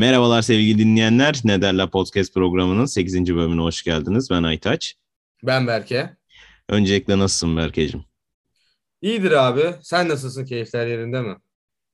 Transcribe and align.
Merhabalar 0.00 0.42
sevgili 0.42 0.78
dinleyenler. 0.78 1.40
Ne 1.44 1.62
derler 1.62 1.90
podcast 1.90 2.34
programının 2.34 2.84
8. 2.84 3.34
bölümüne 3.34 3.60
hoş 3.60 3.82
geldiniz. 3.82 4.30
Ben 4.30 4.42
Aytaç. 4.42 4.96
Ben 5.42 5.66
Berke. 5.66 6.16
Öncelikle 6.68 7.18
nasılsın 7.18 7.56
Berke'cim? 7.56 8.04
İyidir 9.02 9.30
abi. 9.30 9.74
Sen 9.82 10.08
nasılsın? 10.08 10.44
Keyifler 10.44 10.86
yerinde 10.86 11.20
mi? 11.20 11.36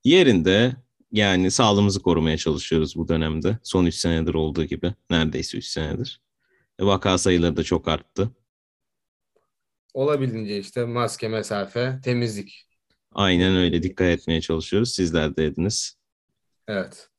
Yerinde. 0.04 0.76
Yani 1.12 1.50
sağlığımızı 1.50 2.02
korumaya 2.02 2.36
çalışıyoruz 2.36 2.96
bu 2.96 3.08
dönemde. 3.08 3.58
Son 3.62 3.86
3 3.86 3.94
senedir 3.94 4.34
olduğu 4.34 4.64
gibi. 4.64 4.94
Neredeyse 5.10 5.58
3 5.58 5.64
senedir. 5.64 6.20
E, 6.78 6.84
vaka 6.84 7.18
sayıları 7.18 7.56
da 7.56 7.62
çok 7.62 7.88
arttı. 7.88 8.30
Olabildiğince 9.94 10.58
işte 10.58 10.84
maske, 10.84 11.28
mesafe, 11.28 12.00
temizlik. 12.04 12.66
Aynen 13.12 13.56
öyle 13.56 13.82
dikkat 13.82 14.06
etmeye 14.06 14.40
çalışıyoruz. 14.40 14.94
Sizler 14.94 15.36
de 15.36 15.44
ediniz. 15.44 15.96
Evet. 16.68 17.10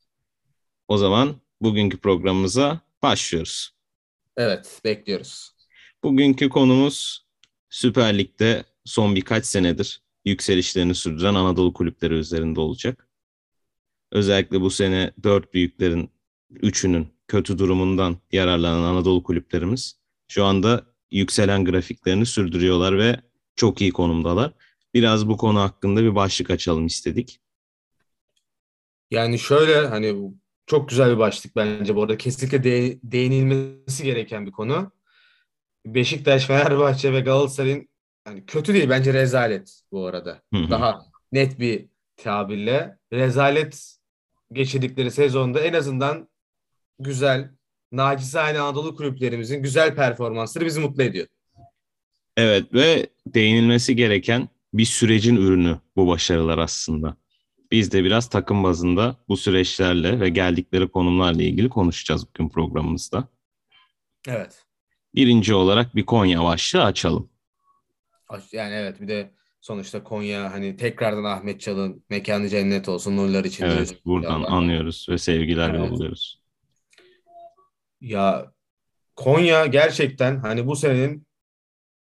O 0.88 0.98
zaman 0.98 1.36
bugünkü 1.62 1.98
programımıza 1.98 2.82
başlıyoruz. 3.02 3.72
Evet, 4.38 4.82
bekliyoruz. 4.86 5.52
Bugünkü 6.04 6.50
konumuz 6.50 7.26
Süper 7.70 8.18
Lig'de 8.18 8.64
son 8.86 9.16
birkaç 9.16 9.46
senedir 9.46 10.02
yükselişlerini 10.26 10.96
sürdüren 10.96 11.36
Anadolu 11.36 11.74
kulüpleri 11.74 12.14
üzerinde 12.14 12.60
olacak. 12.60 13.08
Özellikle 14.12 14.62
bu 14.62 14.70
sene 14.70 15.12
dört 15.24 15.54
büyüklerin 15.54 16.12
üçünün 16.50 17.08
kötü 17.28 17.58
durumundan 17.58 18.18
yararlanan 18.32 18.84
Anadolu 18.84 19.24
kulüplerimiz 19.24 20.00
şu 20.28 20.46
anda 20.46 20.86
yükselen 21.12 21.66
grafiklerini 21.66 22.26
sürdürüyorlar 22.26 22.98
ve 22.98 23.22
çok 23.56 23.82
iyi 23.82 23.92
konumdalar. 23.92 24.54
Biraz 24.94 25.28
bu 25.28 25.38
konu 25.38 25.60
hakkında 25.60 26.04
bir 26.04 26.16
başlık 26.16 26.50
açalım 26.50 26.86
istedik. 26.86 27.40
Yani 29.12 29.40
şöyle 29.40 29.88
hani 29.88 30.32
çok 30.68 30.90
güzel 30.90 31.12
bir 31.12 31.18
başlık 31.18 31.56
bence 31.56 31.96
bu 31.96 32.02
arada. 32.02 32.18
Kesinlikle 32.18 32.64
de, 32.64 33.00
değinilmesi 33.04 34.04
gereken 34.04 34.46
bir 34.46 34.52
konu. 34.52 34.92
Beşiktaş, 35.86 36.46
Fenerbahçe 36.46 37.14
ve 37.14 37.20
Galatasaray'ın 37.20 37.90
yani 38.28 38.46
kötü 38.46 38.74
değil 38.74 38.90
bence 38.90 39.14
rezalet 39.14 39.82
bu 39.92 40.06
arada. 40.06 40.42
Hı 40.54 40.60
hı. 40.60 40.70
Daha 40.70 41.02
net 41.32 41.60
bir 41.60 41.86
tabirle 42.18 42.98
rezalet 43.14 43.98
geçirdikleri 44.52 45.12
sezonda 45.12 45.60
en 45.60 45.74
azından 45.74 46.30
güzel, 47.00 47.52
nacizane 47.92 48.60
Anadolu 48.60 48.96
kulüplerimizin 48.96 49.64
güzel 49.64 49.96
performansları 49.96 50.66
bizi 50.66 50.80
mutlu 50.80 51.04
ediyor. 51.04 51.28
Evet 52.38 52.74
ve 52.74 53.08
değinilmesi 53.28 53.96
gereken 53.96 54.50
bir 54.74 54.86
sürecin 54.86 55.36
ürünü 55.36 55.80
bu 55.96 56.08
başarılar 56.08 56.58
aslında. 56.58 57.18
Biz 57.72 57.92
de 57.92 58.04
biraz 58.04 58.30
takım 58.30 58.64
bazında 58.64 59.16
bu 59.28 59.38
süreçlerle 59.38 60.20
ve 60.20 60.30
geldikleri 60.30 60.88
konumlarla 60.88 61.44
ilgili 61.44 61.70
konuşacağız 61.70 62.28
bugün 62.28 62.50
programımızda. 62.50 63.28
Evet. 64.28 64.66
Birinci 65.16 65.54
olarak 65.54 65.96
bir 65.96 66.06
Konya 66.06 66.44
başlığı 66.44 66.84
açalım. 66.84 67.30
Yani 68.52 68.74
evet 68.74 69.02
bir 69.02 69.08
de 69.08 69.32
sonuçta 69.62 70.04
Konya 70.04 70.54
hani 70.54 70.78
tekrardan 70.78 71.24
Ahmet 71.24 71.62
Çal'ın 71.62 72.04
mekanı 72.10 72.50
cennet 72.50 72.90
olsun 72.90 73.18
nurlar 73.18 73.46
içinde. 73.46 73.70
Evet 73.70 74.06
buradan 74.06 74.42
Allah. 74.42 74.48
anlıyoruz 74.48 75.08
ve 75.10 75.18
sevgiler 75.18 75.70
evet. 75.70 75.80
yolluyoruz. 75.80 76.42
Ya 78.02 78.52
Konya 79.16 79.66
gerçekten 79.66 80.40
hani 80.40 80.68
bu 80.68 80.76
senenin 80.76 81.28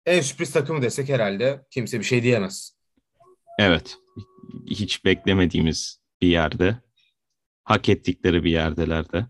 en 0.06 0.20
sürpriz 0.20 0.52
takımı 0.52 0.82
desek 0.82 1.08
herhalde 1.08 1.66
kimse 1.70 1.98
bir 1.98 2.04
şey 2.04 2.22
diyemez. 2.22 2.76
Evet. 3.58 3.98
Hiç 4.66 5.04
beklemediğimiz 5.04 6.00
bir 6.20 6.28
yerde. 6.28 6.78
Hak 7.64 7.88
ettikleri 7.88 8.44
bir 8.44 8.50
yerdeler 8.50 9.12
de. 9.12 9.26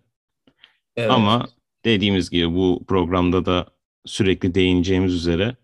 Evet. 0.96 1.10
Ama 1.10 1.48
dediğimiz 1.84 2.30
gibi 2.30 2.54
bu 2.54 2.84
programda 2.88 3.46
da 3.46 3.66
sürekli 4.04 4.54
değineceğimiz 4.54 5.14
üzere 5.14 5.56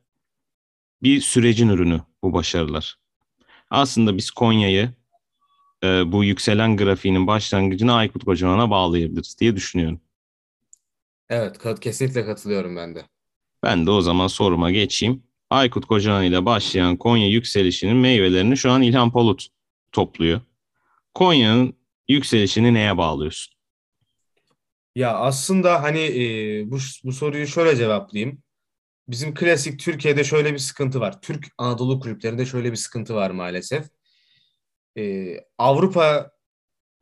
bir 1.03 1.21
sürecin 1.21 1.69
ürünü 1.69 2.01
bu 2.23 2.33
başarılar. 2.33 2.99
Aslında 3.71 4.17
biz 4.17 4.31
Konya'yı 4.31 4.91
e, 5.85 6.13
bu 6.13 6.25
yükselen 6.25 6.77
grafiğinin 6.77 7.27
başlangıcına 7.27 7.95
Aykut 7.95 8.25
Kocaman'a 8.25 8.71
bağlayabiliriz 8.71 9.37
diye 9.41 9.57
düşünüyorum. 9.57 10.01
Evet, 11.29 11.81
kesinlikle 11.81 12.27
katılıyorum 12.27 12.77
ben 12.77 12.95
de. 12.95 13.05
Ben 13.63 13.87
de 13.87 13.91
o 13.91 14.01
zaman 14.01 14.27
soruma 14.27 14.71
geçeyim. 14.71 15.23
Aykut 15.53 15.87
Kocaman 15.87 16.25
ile 16.25 16.47
başlayan 16.47 16.97
Konya 16.97 17.29
yükselişinin 17.29 17.97
meyvelerini 17.97 18.57
şu 18.57 18.71
an 18.71 18.83
İlhan 18.83 19.13
Polut 19.13 19.49
topluyor. 19.93 20.41
Konya'nın 21.15 21.75
yükselişini 22.09 22.75
neye 22.75 22.97
bağlıyorsun? 22.97 23.55
Ya 24.97 25.15
aslında 25.15 25.83
hani 25.83 26.01
e, 26.01 26.25
bu, 26.71 26.79
bu 27.05 27.13
soruyu 27.13 27.47
şöyle 27.47 27.77
cevaplayayım. 27.77 28.43
Bizim 29.09 29.35
klasik 29.35 29.81
Türkiye'de 29.81 30.25
şöyle 30.25 30.53
bir 30.53 30.59
sıkıntı 30.59 31.01
var. 31.01 31.21
Türk 31.21 31.47
Anadolu 31.59 32.01
kulüplerinde 32.01 32.47
şöyle 32.47 32.71
bir 32.71 32.77
sıkıntı 32.77 33.15
var 33.15 33.31
maalesef. 33.31 33.87
E, 34.99 35.35
Avrupa 35.59 36.31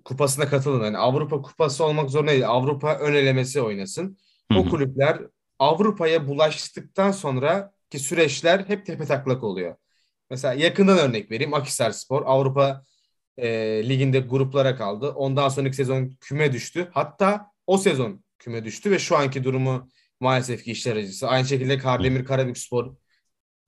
kupasına 0.05 0.49
katılın. 0.49 0.85
Yani 0.85 0.99
Avrupa 0.99 1.43
kupası 1.43 1.85
olmak 1.85 2.11
zorunda 2.11 2.33
değil. 2.33 2.49
Avrupa 2.49 2.99
ön 2.99 3.15
elemesi 3.15 3.61
oynasın. 3.61 4.19
O 4.57 4.69
kulüpler 4.69 5.21
Avrupa'ya 5.59 6.29
bulaştıktan 6.29 7.11
sonra 7.11 7.73
ki 7.91 7.99
süreçler 7.99 8.65
hep 8.67 8.87
tepe 8.87 9.05
taklak 9.05 9.45
oluyor. 9.45 9.77
Mesela 10.31 10.55
yakından 10.55 10.99
örnek 10.99 11.31
vereyim. 11.31 11.55
Akhisar 11.55 11.91
Spor 11.91 12.23
Avrupa 12.27 12.85
e, 13.37 13.49
liginde 13.89 14.21
gruplara 14.21 14.77
kaldı. 14.77 15.09
Ondan 15.09 15.49
sonraki 15.49 15.77
sezon 15.77 16.17
küme 16.21 16.53
düştü. 16.53 16.89
Hatta 16.93 17.47
o 17.67 17.79
sezon 17.79 18.25
küme 18.39 18.65
düştü 18.65 18.91
ve 18.91 18.99
şu 18.99 19.17
anki 19.17 19.45
durumu 19.45 19.89
maalesef 20.21 20.65
ki 20.65 20.73
işler 20.73 20.97
acısı. 20.97 21.29
Aynı 21.29 21.47
şekilde 21.47 21.79
Kardemir 21.79 22.25
Karabük 22.25 22.59
Spor 22.59 22.95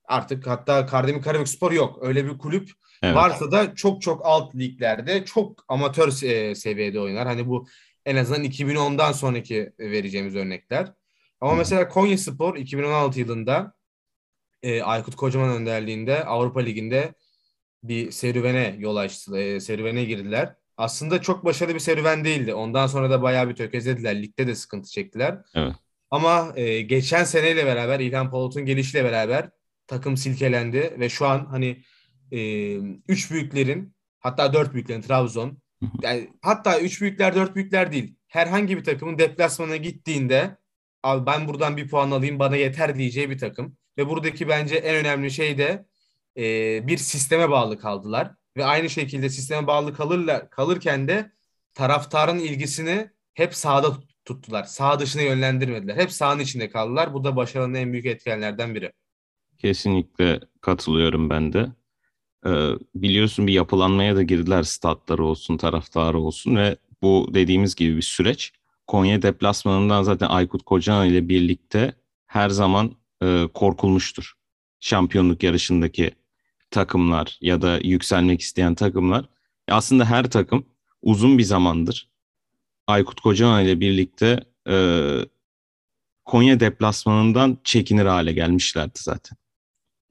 artık 0.04 0.46
hatta 0.46 0.86
Kardemir 0.86 1.22
Karabük 1.22 1.48
Spor 1.48 1.72
yok. 1.72 1.98
Öyle 2.02 2.24
bir 2.24 2.38
kulüp 2.38 2.70
evet. 3.02 3.16
varsa 3.16 3.52
da 3.52 3.74
çok 3.74 4.02
çok 4.02 4.26
alt 4.26 4.54
liglerde 4.54 5.24
çok 5.24 5.64
amatör 5.68 6.22
e, 6.22 6.54
seviyede 6.54 7.00
oynar. 7.00 7.26
Hani 7.26 7.48
bu 7.48 7.66
en 8.06 8.16
azından 8.16 8.44
2010'dan 8.44 9.12
sonraki 9.12 9.72
vereceğimiz 9.78 10.36
örnekler. 10.36 10.92
Ama 11.40 11.54
mesela 11.54 11.88
Konya 11.88 12.18
Spor 12.18 12.56
2016 12.56 13.20
yılında 13.20 13.74
e, 14.62 14.82
Aykut 14.82 15.16
Kocaman 15.16 15.50
önderliğinde 15.50 16.24
Avrupa 16.24 16.60
Ligi'nde 16.60 17.14
bir 17.82 18.10
serüvene 18.10 18.76
yol 18.78 18.96
açtı, 18.96 19.38
e, 19.38 19.60
serüvene 19.60 20.04
girdiler. 20.04 20.54
Aslında 20.76 21.22
çok 21.22 21.44
başarılı 21.44 21.74
bir 21.74 21.80
serüven 21.80 22.24
değildi. 22.24 22.54
Ondan 22.54 22.86
sonra 22.86 23.10
da 23.10 23.22
bayağı 23.22 23.48
bir 23.48 23.54
tökezlediler. 23.54 24.22
Ligde 24.22 24.46
de 24.46 24.54
sıkıntı 24.54 24.90
çektiler. 24.90 25.38
Evet. 25.54 25.74
Ama 26.10 26.52
e, 26.56 26.80
geçen 26.80 27.24
seneyle 27.24 27.66
beraber 27.66 28.00
İlhan 28.00 28.30
Palut'un 28.30 28.66
gelişiyle 28.66 29.04
beraber 29.04 29.50
takım 29.86 30.16
silkelendi 30.16 30.96
ve 30.98 31.08
şu 31.08 31.26
an 31.26 31.46
hani 31.46 31.82
e, 32.32 32.74
üç 33.08 33.30
büyüklerin 33.30 33.94
hatta 34.20 34.52
dört 34.52 34.74
büyüklerin 34.74 35.00
Trabzon 35.00 35.58
yani 36.02 36.30
hatta 36.42 36.80
üç 36.80 37.00
büyükler 37.00 37.34
dört 37.34 37.54
büyükler 37.56 37.92
değil 37.92 38.16
herhangi 38.28 38.76
bir 38.76 38.84
takımın 38.84 39.18
deplasmana 39.18 39.76
gittiğinde 39.76 40.56
abi 41.02 41.26
ben 41.26 41.48
buradan 41.48 41.76
bir 41.76 41.88
puan 41.88 42.10
alayım 42.10 42.38
bana 42.38 42.56
yeter 42.56 42.98
diyeceği 42.98 43.30
bir 43.30 43.38
takım 43.38 43.76
ve 43.98 44.08
buradaki 44.08 44.48
bence 44.48 44.76
en 44.76 44.94
önemli 44.94 45.30
şey 45.30 45.58
de 45.58 45.86
e, 46.36 46.42
bir 46.86 46.96
sisteme 46.98 47.50
bağlı 47.50 47.78
kaldılar 47.78 48.34
ve 48.56 48.64
aynı 48.64 48.90
şekilde 48.90 49.28
sisteme 49.28 49.66
bağlı 49.66 49.94
kalırlar 49.94 50.50
kalırken 50.50 51.08
de 51.08 51.32
taraftarın 51.74 52.38
ilgisini 52.38 53.10
hep 53.34 53.54
sahada 53.54 53.96
tuttular. 54.24 54.64
Sağ 54.64 55.00
dışına 55.00 55.22
yönlendirmediler. 55.22 55.96
Hep 55.96 56.12
sahanın 56.12 56.40
içinde 56.40 56.70
kaldılar. 56.70 57.14
Bu 57.14 57.24
da 57.24 57.36
başarının 57.36 57.74
en 57.74 57.92
büyük 57.92 58.06
etkenlerden 58.06 58.74
biri. 58.74 58.92
Kesinlikle 59.58 60.40
katılıyorum 60.60 61.30
ben 61.30 61.52
de. 61.52 61.72
Ee, 62.46 62.70
biliyorsun 62.94 63.46
bir 63.46 63.52
yapılanmaya 63.52 64.16
da 64.16 64.22
girdiler 64.22 64.62
statları 64.62 65.24
olsun, 65.24 65.56
taraftarı 65.56 66.18
olsun 66.18 66.56
ve 66.56 66.76
bu 67.02 67.30
dediğimiz 67.34 67.74
gibi 67.74 67.96
bir 67.96 68.02
süreç. 68.02 68.52
Konya 68.86 69.22
deplasmanından 69.22 70.02
zaten 70.02 70.26
Aykut 70.26 70.62
Kocaman 70.62 71.08
ile 71.08 71.28
birlikte 71.28 71.94
her 72.26 72.50
zaman 72.50 72.96
e, 73.22 73.48
korkulmuştur. 73.54 74.32
Şampiyonluk 74.80 75.42
yarışındaki 75.42 76.10
takımlar 76.70 77.38
ya 77.40 77.62
da 77.62 77.78
yükselmek 77.78 78.40
isteyen 78.40 78.74
takımlar. 78.74 79.28
Aslında 79.68 80.04
her 80.04 80.30
takım 80.30 80.66
uzun 81.02 81.38
bir 81.38 81.42
zamandır 81.42 82.12
Aykut 82.86 83.20
Kocaman 83.20 83.64
ile 83.64 83.80
birlikte 83.80 84.44
e, 84.68 84.76
Konya 86.24 86.60
deplasmanından 86.60 87.58
çekinir 87.64 88.06
hale 88.06 88.32
gelmişlerdi 88.32 88.98
zaten. 88.98 89.38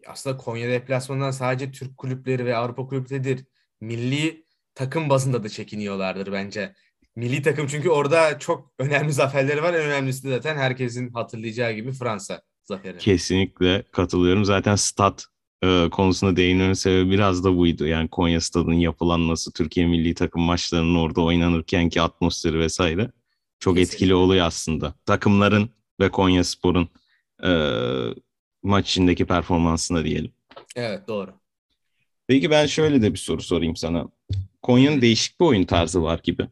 Aslında 0.07 0.37
Konya 0.37 0.69
deplasmanından 0.69 1.31
sadece 1.31 1.71
Türk 1.71 1.97
kulüpleri 1.97 2.45
ve 2.45 2.55
Avrupa 2.55 2.87
kulüpleridir. 2.87 3.45
Milli 3.81 4.45
takım 4.75 5.09
bazında 5.09 5.43
da 5.43 5.49
çekiniyorlardır 5.49 6.31
bence. 6.31 6.75
Milli 7.15 7.41
takım 7.41 7.67
çünkü 7.67 7.89
orada 7.89 8.39
çok 8.39 8.73
önemli 8.79 9.13
zaferleri 9.13 9.63
var. 9.63 9.73
En 9.73 9.81
önemlisi 9.81 10.23
de 10.23 10.29
zaten 10.29 10.57
herkesin 10.57 11.13
hatırlayacağı 11.13 11.71
gibi 11.71 11.91
Fransa 11.91 12.41
zaferi. 12.71 12.97
Kesinlikle 12.97 13.83
katılıyorum. 13.91 14.45
Zaten 14.45 14.75
stat 14.75 15.25
e, 15.63 15.89
konusuna 15.91 16.35
değinmemin 16.35 16.73
sebebi 16.73 17.11
biraz 17.11 17.43
da 17.43 17.57
buydu. 17.57 17.87
Yani 17.87 18.07
Konya 18.07 18.41
Stadı'nın 18.41 18.73
yapılanması, 18.73 19.53
Türkiye 19.53 19.87
milli 19.87 20.13
takım 20.13 20.41
maçlarının 20.41 20.95
orada 20.95 21.21
oynanırken 21.21 21.89
ki 21.89 22.01
atmosferi 22.01 22.59
vesaire 22.59 23.11
çok 23.59 23.75
Kesinlikle. 23.75 23.95
etkili 23.95 24.15
oluyor 24.15 24.45
aslında. 24.45 24.93
Takımların 25.05 25.69
ve 25.99 26.09
Konya 26.09 26.43
Spor'un 26.43 26.89
e, 27.43 27.51
maç 28.63 28.89
içindeki 28.89 29.25
performansına 29.25 30.03
diyelim. 30.03 30.31
Evet 30.75 31.07
doğru. 31.07 31.31
Peki 32.27 32.49
ben 32.49 32.65
şöyle 32.65 33.01
de 33.01 33.13
bir 33.13 33.17
soru 33.17 33.41
sorayım 33.41 33.75
sana. 33.75 34.07
Konya'nın 34.61 35.01
değişik 35.01 35.39
bir 35.39 35.45
oyun 35.45 35.63
tarzı 35.63 36.03
var 36.03 36.19
gibi. 36.23 36.47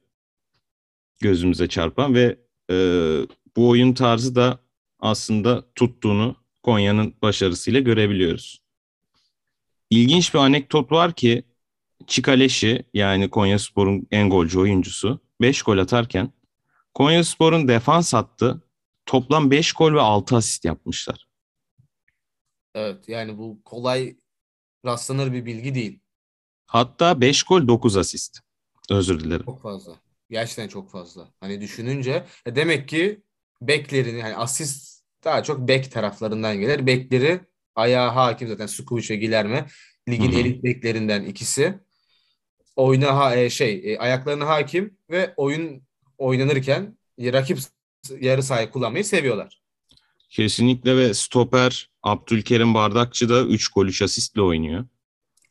Gözümüze 1.21 1.67
çarpan 1.67 2.15
ve 2.15 2.37
e, 2.71 2.75
bu 3.55 3.69
oyun 3.69 3.93
tarzı 3.93 4.35
da 4.35 4.59
aslında 4.99 5.73
tuttuğunu 5.75 6.35
Konya'nın 6.63 7.15
başarısıyla 7.21 7.79
görebiliyoruz. 7.79 8.61
İlginç 9.89 10.33
bir 10.33 10.39
anekdot 10.39 10.91
var 10.91 11.13
ki 11.13 11.43
Çikaleşi 12.07 12.83
yani 12.93 13.29
Konya 13.29 13.59
Spor'un 13.59 14.07
en 14.11 14.29
golcü 14.29 14.59
oyuncusu 14.59 15.19
5 15.41 15.61
gol 15.61 15.77
atarken 15.77 16.33
Konya 16.93 17.23
Spor'un 17.23 17.67
defans 17.67 18.13
hattı 18.13 18.61
toplam 19.05 19.51
5 19.51 19.73
gol 19.73 19.93
ve 19.93 20.01
6 20.01 20.35
asist 20.35 20.65
yapmışlar. 20.65 21.27
Evet 22.75 23.09
yani 23.09 23.37
bu 23.37 23.61
kolay 23.65 24.15
rastlanır 24.85 25.33
bir 25.33 25.45
bilgi 25.45 25.75
değil. 25.75 25.99
Hatta 26.65 27.21
5 27.21 27.43
gol 27.43 27.67
9 27.67 27.97
asist. 27.97 28.39
Özür 28.89 29.19
dilerim. 29.19 29.45
Çok 29.45 29.61
fazla. 29.61 29.95
Gerçekten 30.29 30.67
çok 30.67 30.91
fazla. 30.91 31.27
Hani 31.39 31.61
düşününce 31.61 32.25
e, 32.45 32.55
demek 32.55 32.89
ki 32.89 33.23
beklerin 33.61 34.17
yani 34.17 34.35
asist 34.35 35.03
daha 35.23 35.43
çok 35.43 35.67
bek 35.67 35.91
taraflarından 35.91 36.59
gelir. 36.59 36.87
Bekleri 36.87 37.39
ayağa 37.75 38.15
hakim 38.15 38.47
zaten 38.47 38.65
Sukuvic 38.65 39.09
ve 39.09 39.15
Gilerme 39.15 39.65
ligin 40.09 40.31
elit 40.31 40.63
beklerinden 40.63 41.25
ikisi. 41.25 41.79
Oyuna 42.75 43.17
ha, 43.17 43.35
e, 43.35 43.49
şey 43.49 43.93
e, 43.93 43.97
ayaklarına 43.97 44.47
hakim 44.47 44.97
ve 45.09 45.33
oyun 45.37 45.83
oynanırken 46.17 46.97
e, 47.17 47.33
rakip 47.33 47.59
yarı 48.19 48.43
sahayı 48.43 48.69
kullanmayı 48.69 49.05
seviyorlar. 49.05 49.61
Kesinlikle 50.29 50.97
ve 50.97 51.13
stoper 51.13 51.89
Abdülkerim 52.03 52.73
Bardakçı 52.73 53.29
da 53.29 53.43
3 53.43 53.67
gol 53.67 53.85
3 53.87 54.01
asistle 54.01 54.41
oynuyor. 54.41 54.85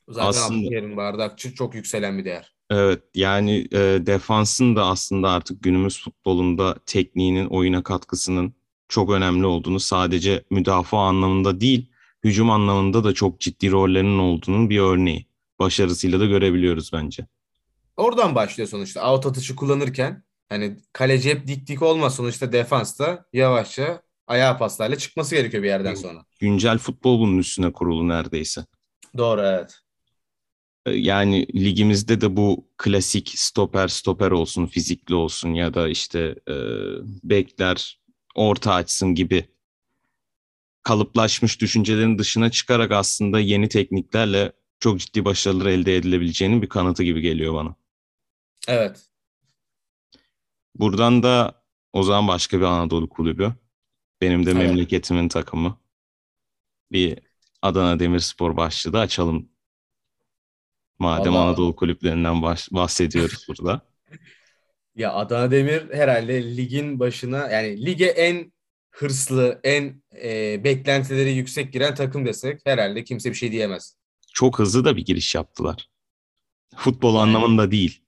Zaten 0.08 0.28
Aslında- 0.28 0.58
Abdülkerim 0.58 0.96
Bardakçı 0.96 1.54
çok 1.54 1.75
yükselen 1.75 2.19
bir 2.19 2.25
değer. 2.25 2.54
Evet 2.70 3.02
yani 3.14 3.68
e, 3.72 3.78
defansın 4.06 4.76
da 4.76 4.86
aslında 4.86 5.30
artık 5.30 5.62
günümüz 5.62 6.02
futbolunda 6.02 6.76
tekniğinin 6.86 7.46
oyuna 7.46 7.82
katkısının 7.82 8.54
çok 8.88 9.10
önemli 9.10 9.46
olduğunu 9.46 9.80
sadece 9.80 10.44
müdafaa 10.50 11.08
anlamında 11.08 11.60
değil 11.60 11.90
hücum 12.24 12.50
anlamında 12.50 13.04
da 13.04 13.14
çok 13.14 13.40
ciddi 13.40 13.70
rollerinin 13.70 14.18
olduğunun 14.18 14.70
bir 14.70 14.78
örneği. 14.78 15.26
Başarısıyla 15.58 16.20
da 16.20 16.26
görebiliyoruz 16.26 16.90
bence. 16.92 17.26
Oradan 17.96 18.34
başlıyor 18.34 18.68
sonuçta. 18.68 19.12
Out 19.12 19.26
atışı 19.26 19.56
kullanırken 19.56 20.22
hani 20.48 20.76
kaleci 20.92 21.30
hep 21.30 21.46
dik 21.46 21.66
dik 21.66 21.82
olmaz 21.82 22.14
sonuçta 22.14 22.52
defansta 22.52 23.24
yavaşça 23.32 24.02
ayağa 24.26 24.58
paslarla 24.58 24.98
çıkması 24.98 25.34
gerekiyor 25.34 25.62
bir 25.62 25.68
yerden 25.68 25.94
sonra. 25.94 26.24
Güncel 26.40 26.78
futbol 26.78 27.20
bunun 27.20 27.38
üstüne 27.38 27.72
kurulu 27.72 28.08
neredeyse. 28.08 28.66
Doğru 29.16 29.40
evet. 29.40 29.78
E, 30.90 30.96
Yani 30.96 31.46
ligimizde 31.55 32.20
de 32.20 32.37
bu 32.37 32.69
klasik 32.79 33.32
stoper 33.37 33.88
stoper 33.88 34.31
olsun, 34.31 34.67
fizikli 34.67 35.14
olsun 35.14 35.55
ya 35.55 35.75
da 35.75 35.88
işte 35.88 36.35
e, 36.49 36.55
bekler 37.25 38.00
orta 38.35 38.75
açsın 38.75 39.14
gibi 39.14 39.49
kalıplaşmış 40.82 41.61
düşüncelerin 41.61 42.19
dışına 42.19 42.50
çıkarak 42.50 42.93
aslında 42.93 43.40
yeni 43.40 43.69
tekniklerle 43.69 44.52
çok 44.81 45.00
ciddi 45.00 45.25
başarılar 45.25 45.67
elde 45.67 45.96
edilebileceğinin 45.96 46.62
bir 46.62 46.69
kanıtı 46.69 47.02
gibi 47.02 47.20
geliyor 47.20 47.55
bana. 47.55 47.75
Evet. 48.69 49.11
Buradan 50.75 51.23
da 51.23 51.62
o 51.93 52.02
zaman 52.02 52.29
başka 52.29 52.58
bir 52.58 52.64
Anadolu 52.64 53.08
kulübü. 53.08 53.55
Benim 54.20 54.46
de 54.46 54.50
Evet. 54.50 54.62
memleketimin 54.62 55.29
takımı. 55.29 55.79
Bir 56.93 57.19
Adana 57.62 58.00
Demirspor 58.00 58.56
başlığı 58.56 59.00
açalım. 59.00 59.49
Madem 60.98 61.32
Vallahi- 61.32 61.48
Anadolu 61.48 61.76
kulüplerinden 61.76 62.42
bahsediyoruz 62.72 63.44
burada. 63.48 63.80
Ya 64.96 65.12
Adana 65.12 65.50
Demir 65.50 65.94
herhalde 65.94 66.56
ligin 66.56 67.00
başına 67.00 67.50
yani 67.50 67.86
lige 67.86 68.06
en 68.06 68.52
hırslı, 68.90 69.60
en 69.64 70.02
e, 70.22 70.64
beklentileri 70.64 71.32
yüksek 71.32 71.72
giren 71.72 71.94
takım 71.94 72.26
desek 72.26 72.60
herhalde 72.64 73.04
kimse 73.04 73.30
bir 73.30 73.34
şey 73.34 73.52
diyemez. 73.52 73.96
Çok 74.32 74.58
hızlı 74.58 74.84
da 74.84 74.96
bir 74.96 75.04
giriş 75.04 75.34
yaptılar. 75.34 75.88
Futbol 76.76 77.16
Aynen. 77.16 77.34
anlamında 77.34 77.70
değil. 77.70 78.02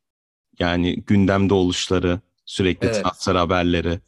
Yani 0.58 0.96
gündemde 1.06 1.54
oluşları, 1.54 2.20
sürekli 2.44 2.86
Evet. 2.86 3.02
transfer 3.02 3.34
haberleri. 3.34 4.00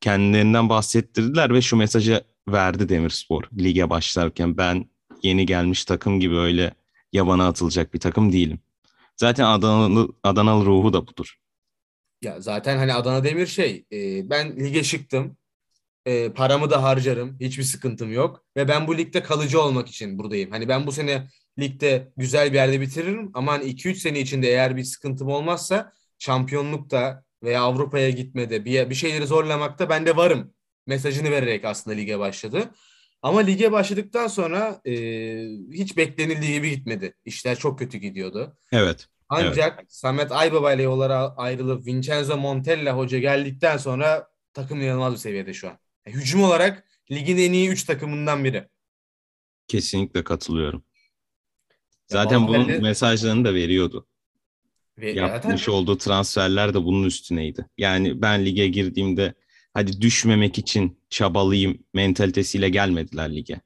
Kendilerinden 0.00 0.68
bahsettirdiler 0.68 1.54
ve 1.54 1.62
şu 1.62 1.76
mesajı 1.76 2.24
verdi 2.48 2.88
Demirspor 2.88 3.44
lige 3.58 3.90
başlarken. 3.90 4.56
Ben 4.56 4.90
yeni 5.22 5.46
gelmiş 5.46 5.84
takım 5.84 6.20
gibi 6.20 6.36
öyle 6.36 6.74
yabana 7.14 7.48
atılacak 7.48 7.94
bir 7.94 8.00
takım 8.00 8.32
değilim. 8.32 8.60
Zaten 9.16 9.44
Adanalı, 9.44 10.08
Adanalı 10.22 10.66
ruhu 10.66 10.92
da 10.92 11.06
budur. 11.06 11.34
Ya 12.22 12.40
zaten 12.40 12.76
hani 12.76 12.94
Adana 12.94 13.24
Demir 13.24 13.46
şey, 13.46 13.84
e, 13.92 14.30
ben 14.30 14.56
lige 14.56 14.82
çıktım, 14.82 15.36
e, 16.06 16.32
paramı 16.32 16.70
da 16.70 16.82
harcarım, 16.82 17.36
hiçbir 17.40 17.62
sıkıntım 17.62 18.12
yok 18.12 18.44
ve 18.56 18.68
ben 18.68 18.86
bu 18.86 18.98
ligde 18.98 19.22
kalıcı 19.22 19.60
olmak 19.62 19.88
için 19.88 20.18
buradayım. 20.18 20.50
Hani 20.50 20.68
ben 20.68 20.86
bu 20.86 20.92
sene 20.92 21.28
ligde 21.58 22.12
güzel 22.16 22.48
bir 22.52 22.54
yerde 22.54 22.80
bitiririm 22.80 23.30
ama 23.34 23.52
hani 23.52 23.64
2-3 23.64 23.94
sene 23.94 24.20
içinde 24.20 24.48
eğer 24.48 24.76
bir 24.76 24.84
sıkıntım 24.84 25.28
olmazsa 25.28 25.92
şampiyonlukta 26.18 27.24
veya 27.42 27.62
Avrupa'ya 27.62 28.10
gitmede 28.10 28.64
bir, 28.64 28.90
bir 28.90 28.94
şeyleri 28.94 29.26
zorlamakta 29.26 29.88
ben 29.88 30.06
de 30.06 30.16
varım 30.16 30.54
mesajını 30.86 31.30
vererek 31.30 31.64
aslında 31.64 31.96
lige 31.96 32.18
başladı. 32.18 32.70
Ama 33.24 33.40
lige 33.40 33.72
başladıktan 33.72 34.26
sonra 34.26 34.80
e, 34.86 34.92
hiç 35.72 35.96
beklenildiği 35.96 36.52
gibi 36.52 36.70
gitmedi. 36.70 37.14
İşler 37.24 37.58
çok 37.58 37.78
kötü 37.78 37.98
gidiyordu. 37.98 38.56
Evet. 38.72 39.08
Ancak 39.28 39.84
Samet 39.88 40.32
Aybaba 40.32 40.72
ile 40.72 40.82
yollara 40.82 41.36
ayrılıp 41.36 41.86
Vincenzo 41.86 42.36
Montella 42.36 42.96
hoca 42.96 43.18
geldikten 43.18 43.76
sonra 43.76 44.28
takım 44.54 44.80
inanılmaz 44.80 45.12
bir 45.12 45.18
seviyede 45.18 45.54
şu 45.54 45.68
an. 45.68 45.78
E, 46.06 46.10
hücum 46.10 46.42
olarak 46.42 46.84
ligin 47.10 47.36
en 47.38 47.52
iyi 47.52 47.68
3 47.68 47.84
takımından 47.84 48.44
biri. 48.44 48.68
Kesinlikle 49.68 50.24
katılıyorum. 50.24 50.84
Ya 51.70 51.76
Zaten 52.06 52.48
bunun 52.48 52.68
Balotelli- 52.68 52.82
mesajlarını 52.82 53.44
da 53.44 53.54
veriyordu. 53.54 54.06
Ve 54.98 55.10
Yapmış 55.12 55.60
zaten 55.60 55.72
olduğu 55.72 55.98
transferler 55.98 56.74
de 56.74 56.84
bunun 56.84 57.04
üstüneydi. 57.04 57.66
Yani 57.78 58.22
ben 58.22 58.44
lige 58.44 58.68
girdiğimde 58.68 59.34
hadi 59.74 60.00
düşmemek 60.00 60.58
için 60.58 60.98
çabalayayım 61.10 61.78
mentalitesiyle 61.94 62.68
gelmediler 62.68 63.34
lige. 63.36 63.60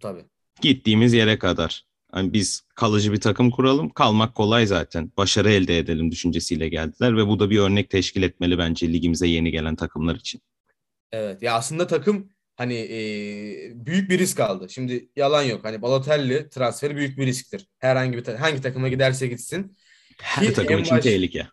tabii. 0.00 0.24
Gittiğimiz 0.60 1.12
yere 1.12 1.38
kadar. 1.38 1.84
Hani 2.12 2.32
biz 2.32 2.62
kalıcı 2.74 3.12
bir 3.12 3.20
takım 3.20 3.50
kuralım. 3.50 3.90
Kalmak 3.90 4.34
kolay 4.34 4.66
zaten. 4.66 5.12
Başarı 5.16 5.50
elde 5.50 5.78
edelim 5.78 6.10
düşüncesiyle 6.10 6.68
geldiler 6.68 7.16
ve 7.16 7.26
bu 7.26 7.40
da 7.40 7.50
bir 7.50 7.58
örnek 7.58 7.90
teşkil 7.90 8.22
etmeli 8.22 8.58
bence 8.58 8.92
ligimize 8.92 9.26
yeni 9.26 9.50
gelen 9.50 9.76
takımlar 9.76 10.16
için. 10.16 10.40
Evet. 11.12 11.42
Ya 11.42 11.54
aslında 11.54 11.86
takım 11.86 12.28
hani 12.56 12.74
e, 12.74 13.86
büyük 13.86 14.10
bir 14.10 14.18
risk 14.18 14.40
aldı. 14.40 14.66
Şimdi 14.70 15.08
yalan 15.16 15.42
yok. 15.42 15.64
Hani 15.64 15.82
Balotelli 15.82 16.48
transferi 16.50 16.96
büyük 16.96 17.18
bir 17.18 17.26
risktir. 17.26 17.66
Herhangi 17.78 18.16
bir 18.16 18.24
ta- 18.24 18.40
hangi 18.40 18.60
takıma 18.60 18.88
giderse 18.88 19.26
gitsin. 19.26 19.76
Her 20.18 20.46
Ki 20.46 20.52
takım 20.52 20.78
için 20.80 20.96
baş- 20.96 21.04
tehlike. 21.04 21.46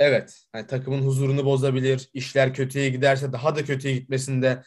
Evet. 0.00 0.44
Hani 0.52 0.66
takımın 0.66 1.02
huzurunu 1.02 1.44
bozabilir. 1.44 2.08
İşler 2.14 2.54
kötüye 2.54 2.88
giderse 2.88 3.32
daha 3.32 3.56
da 3.56 3.64
kötüye 3.64 3.94
gitmesinde 3.94 4.62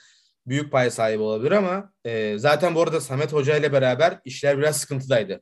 büyük 0.47 0.71
pay 0.71 0.91
sahibi 0.91 1.21
olabilir 1.21 1.51
ama 1.51 1.93
e, 2.05 2.37
zaten 2.37 2.75
bu 2.75 2.81
arada 2.81 3.01
Samet 3.01 3.33
Hoca 3.33 3.57
ile 3.57 3.73
beraber 3.73 4.19
işler 4.25 4.57
biraz 4.57 4.77
sıkıntıdaydı. 4.77 5.41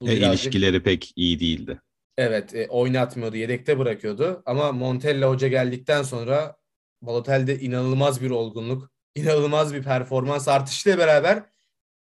Bu 0.00 0.08
E, 0.08 0.16
birazcık- 0.16 0.42
ilişkileri 0.42 0.82
pek 0.82 1.12
iyi 1.16 1.40
değildi. 1.40 1.80
Evet, 2.18 2.54
e, 2.54 2.66
oynatmıyordu, 2.68 3.36
yedekte 3.36 3.78
bırakıyordu. 3.78 4.42
Ama 4.46 4.72
Montella 4.72 5.28
Hoca 5.28 5.48
geldikten 5.48 6.02
sonra 6.02 6.56
Balotelli'de 7.02 7.60
inanılmaz 7.60 8.22
bir 8.22 8.30
olgunluk, 8.30 8.90
inanılmaz 9.14 9.74
bir 9.74 9.82
performans 9.82 10.48
artışıyla 10.48 10.98
beraber 10.98 11.42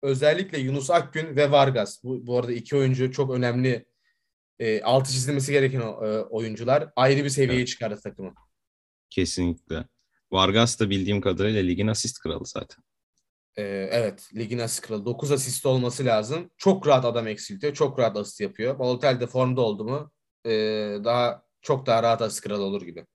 özellikle 0.03 0.59
Yunus 0.59 0.89
Akgün 0.91 1.35
ve 1.35 1.51
Vargas. 1.51 2.03
Bu, 2.03 2.27
bu 2.27 2.39
arada 2.39 2.51
iki 2.51 2.75
oyuncu 2.75 3.11
çok 3.11 3.31
önemli 3.31 3.85
e, 4.59 4.81
altı 4.81 5.11
çizilmesi 5.11 5.51
gereken 5.51 5.81
o- 5.81 6.05
e, 6.05 6.21
oyuncular. 6.21 6.89
Ayrı 6.95 7.23
bir 7.23 7.29
seviyeye 7.29 7.65
çıkardı 7.65 7.99
takımı. 8.03 8.33
Kesinlikle. 9.09 9.87
Vargas 10.31 10.79
da 10.79 10.89
bildiğim 10.89 11.21
kadarıyla 11.21 11.61
ligin 11.61 11.87
asist 11.87 12.19
kralı 12.19 12.45
zaten. 12.45 12.83
E, 13.57 13.63
evet, 13.91 14.29
ligin 14.35 14.59
asist 14.59 14.81
kralı. 14.87 15.05
9 15.05 15.31
asist 15.31 15.65
olması 15.65 16.05
lazım. 16.05 16.49
Çok 16.57 16.87
rahat 16.87 17.05
adam 17.05 17.27
eksiltiyor, 17.27 17.73
çok 17.73 17.99
rahat 17.99 18.17
asist 18.17 18.41
yapıyor. 18.41 18.79
Balotelli 18.79 19.19
de 19.19 19.27
formda 19.27 19.61
oldu 19.61 19.85
mu 19.85 20.11
e, 20.45 20.51
daha 21.03 21.43
çok 21.61 21.85
daha 21.85 22.03
rahat 22.03 22.21
asist 22.21 22.41
kralı 22.41 22.63
olur 22.63 22.81
gibi. 22.81 23.05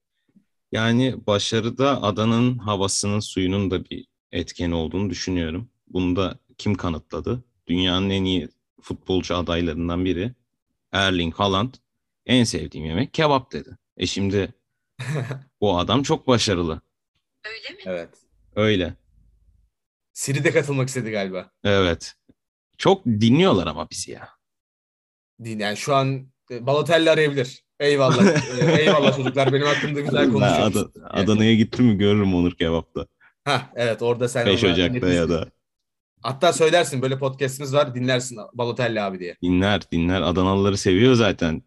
Yani 0.73 1.15
başarıda 1.27 2.03
adanın 2.03 2.59
havasının 2.59 3.21
suyunun 3.21 3.71
da 3.71 3.85
bir 3.85 4.07
etkeni 4.33 4.75
olduğunu 4.75 5.11
düşünüyorum. 5.11 5.71
Bunu 5.89 6.17
da 6.17 6.39
kim 6.59 6.75
kanıtladı? 6.75 7.45
dünyanın 7.67 8.11
en 8.11 8.25
iyi 8.25 8.49
futbolcu 8.83 9.37
adaylarından 9.37 10.05
biri. 10.05 10.35
Erling 10.93 11.35
Haaland 11.35 11.75
en 12.27 12.45
sevdiğim 12.45 12.87
yemek 12.87 13.15
kebap 13.15 13.53
dedi. 13.53 13.77
E 13.97 14.07
şimdi 14.07 14.55
bu 15.61 15.79
adam 15.79 16.03
çok 16.03 16.27
başarılı. 16.27 16.81
Öyle 17.47 17.75
mi? 17.77 17.83
Evet. 17.87 18.09
Öyle. 18.57 18.95
Siri 20.13 20.45
de 20.45 20.51
katılmak 20.51 20.89
istedi 20.89 21.11
galiba. 21.11 21.51
Evet. 21.65 22.15
Çok 22.79 23.07
dinliyorlar 23.07 23.67
ama 23.67 23.91
bizi 23.91 24.11
ya. 24.13 24.29
Din- 25.45 25.59
Yani 25.59 25.77
şu 25.77 25.95
an 25.95 26.27
e, 26.51 26.67
Balotelli 26.67 27.11
arayabilir. 27.11 27.65
Eyvallah. 27.81 28.25
E, 28.61 28.83
Eyvallah 28.83 29.17
çocuklar 29.17 29.53
benim 29.53 29.67
hakkımda 29.67 30.01
güzel 30.01 30.33
konuşuyorsunuz. 30.33 30.77
Ad- 31.05 31.23
Adana'ya 31.23 31.55
gittim 31.55 31.87
mi 31.87 31.99
görürüm 31.99 32.35
Onur 32.35 32.53
Kebap'ta. 32.55 33.07
Hah, 33.45 33.71
evet 33.75 34.03
orada 34.03 34.29
sen 34.29 34.47
5 34.47 34.65
ona 34.65 34.73
Ocak'ta 34.73 35.09
ya 35.09 35.29
da. 35.29 35.51
Hatta 36.23 36.53
söylersin 36.53 37.03
böyle 37.03 37.19
podcast'imiz 37.19 37.75
var 37.75 37.95
dinlersin 37.95 38.39
Balotelli 38.53 39.01
abi 39.01 39.21
diye. 39.21 39.37
Dinler 39.43 39.91
dinler. 39.93 40.23
Adanalıları 40.23 40.77
seviyor 40.77 41.15
zaten. 41.15 41.63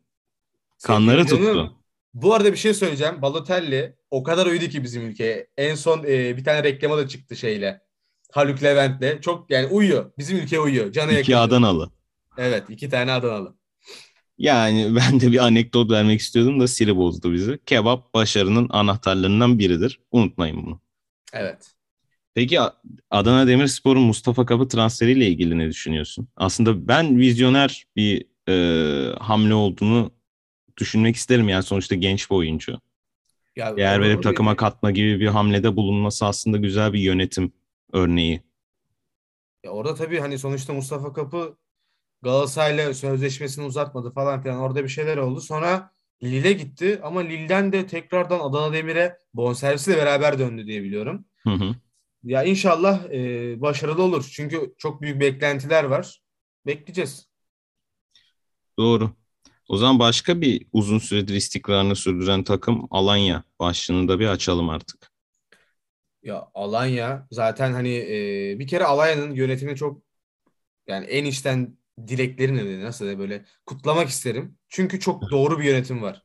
Kanları 0.83 1.25
Sevgili 1.25 1.38
tuttu. 1.45 1.53
canım, 1.53 1.74
Bu 2.13 2.33
arada 2.33 2.51
bir 2.51 2.57
şey 2.57 2.74
söyleyeceğim. 2.74 3.22
Balotelli 3.22 3.95
o 4.12 4.24
kadar 4.24 4.45
uydu 4.45 4.65
ki 4.65 4.83
bizim 4.83 5.01
ülkeye. 5.10 5.48
En 5.57 5.75
son 5.75 6.03
e, 6.03 6.38
bir 6.38 6.43
tane 6.43 6.63
reklama 6.63 6.98
da 6.98 7.07
çıktı 7.07 7.36
şeyle. 7.36 7.81
Haluk 8.31 8.63
Levent'le. 8.63 9.22
Çok 9.22 9.51
yani 9.51 9.67
uyuyor. 9.67 10.12
Bizim 10.17 10.38
ülkeye 10.38 10.60
uyuyor. 10.60 10.91
Cana 10.91 11.12
İki 11.12 11.31
yakın. 11.31 11.48
Adanalı. 11.48 11.91
Evet 12.38 12.63
iki 12.69 12.89
tane 12.89 13.12
Adanalı. 13.12 13.55
Yani 14.38 14.95
ben 14.95 15.19
de 15.22 15.31
bir 15.31 15.38
anekdot 15.45 15.91
vermek 15.91 16.19
istiyordum 16.19 16.60
da 16.60 16.67
Siri 16.67 16.95
bozdu 16.95 17.33
bizi. 17.33 17.60
Kebap 17.65 18.13
başarının 18.13 18.67
anahtarlarından 18.69 19.60
biridir. 19.60 20.00
Unutmayın 20.12 20.65
bunu. 20.65 20.81
Evet. 21.33 21.73
Peki 22.36 22.60
Adana 23.12 23.48
Demirspor'un 23.48 24.02
Mustafa 24.02 24.46
Kapı 24.46 24.68
transferiyle 24.68 25.28
ilgili 25.28 25.58
ne 25.58 25.70
düşünüyorsun? 25.70 26.28
Aslında 26.36 26.88
ben 26.88 27.18
vizyoner 27.20 27.86
bir 27.96 28.25
e, 28.50 29.16
hamle 29.20 29.54
olduğunu 29.54 30.12
düşünmek 30.78 31.16
isterim. 31.16 31.50
Yani 31.50 31.63
sonuçta 31.63 31.96
genç 31.96 32.32
bir 32.32 32.36
oyuncu. 32.36 32.80
Ya, 33.56 33.78
Değer 33.78 34.02
verip 34.02 34.24
takıma 34.24 34.56
katma 34.56 34.92
gibi 34.92 35.20
bir 35.20 35.28
hamlede 35.28 35.75
bulunması 35.75 36.25
aslında 36.25 36.58
güzel 36.58 36.94
bir 36.94 37.00
yönetim 37.00 37.52
örneği. 37.94 38.42
Ya 39.63 39.72
orada 39.72 39.96
tabii 39.96 40.20
hani 40.20 40.40
sonuçta 40.40 40.74
Mustafa 40.74 41.13
Kapı 41.13 41.58
Galatasaray'la 42.22 42.94
sözleşmesini 42.94 43.66
uzatmadı 43.66 44.12
falan 44.12 44.44
filan. 44.44 44.60
Orada 44.60 44.84
bir 44.84 44.90
şeyler 44.90 45.18
oldu. 45.18 45.42
Sonra 45.42 45.92
Lille 46.24 46.54
gitti 46.54 47.00
ama 47.04 47.20
Lille'den 47.20 47.72
de 47.74 47.88
tekrardan 47.88 48.40
Adana 48.40 48.74
Demir'e 48.74 49.18
bonservisiyle 49.34 49.98
beraber 49.98 50.40
döndü 50.40 50.68
diye 50.68 50.84
biliyorum. 50.84 51.25
Hı 51.44 51.50
hı. 51.50 51.75
Ya 52.24 52.44
inşallah 52.44 53.06
e, 53.12 53.62
başarılı 53.62 54.03
olur. 54.03 54.30
Çünkü 54.36 54.74
çok 54.77 55.01
büyük 55.01 55.22
beklentiler 55.22 55.84
var. 55.84 56.22
Bekleyeceğiz. 56.65 57.27
Doğru. 58.80 59.12
O 59.70 59.77
zaman 59.77 60.00
başka 60.00 60.42
bir 60.42 60.68
uzun 60.74 61.00
süredir 61.00 61.34
istikrarını 61.36 61.96
sürdüren 61.96 62.44
takım 62.44 62.88
Alanya. 62.92 63.44
Başlığını 63.60 64.08
da 64.08 64.20
bir 64.20 64.27
açalım 64.27 64.70
artık. 64.70 65.12
Ya 66.24 66.50
Alanya 66.53 67.27
zaten 67.32 67.74
hani 67.74 67.89
e, 68.53 68.60
bir 68.60 68.68
kere 68.68 68.84
Alanya'nın 68.84 69.32
yönetimi 69.36 69.75
çok 69.75 70.01
yani 70.88 71.06
en 71.06 71.25
içten 71.25 71.77
dileklerim 72.08 72.58
nedeni 72.58 72.84
nasıl 72.84 73.08
da 73.08 73.20
böyle 73.20 73.46
kutlamak 73.65 74.10
isterim. 74.10 74.58
Çünkü 74.70 75.00
çok 75.00 75.32
doğru 75.32 75.60
bir 75.60 75.63
yönetim 75.63 76.01
var. 76.01 76.24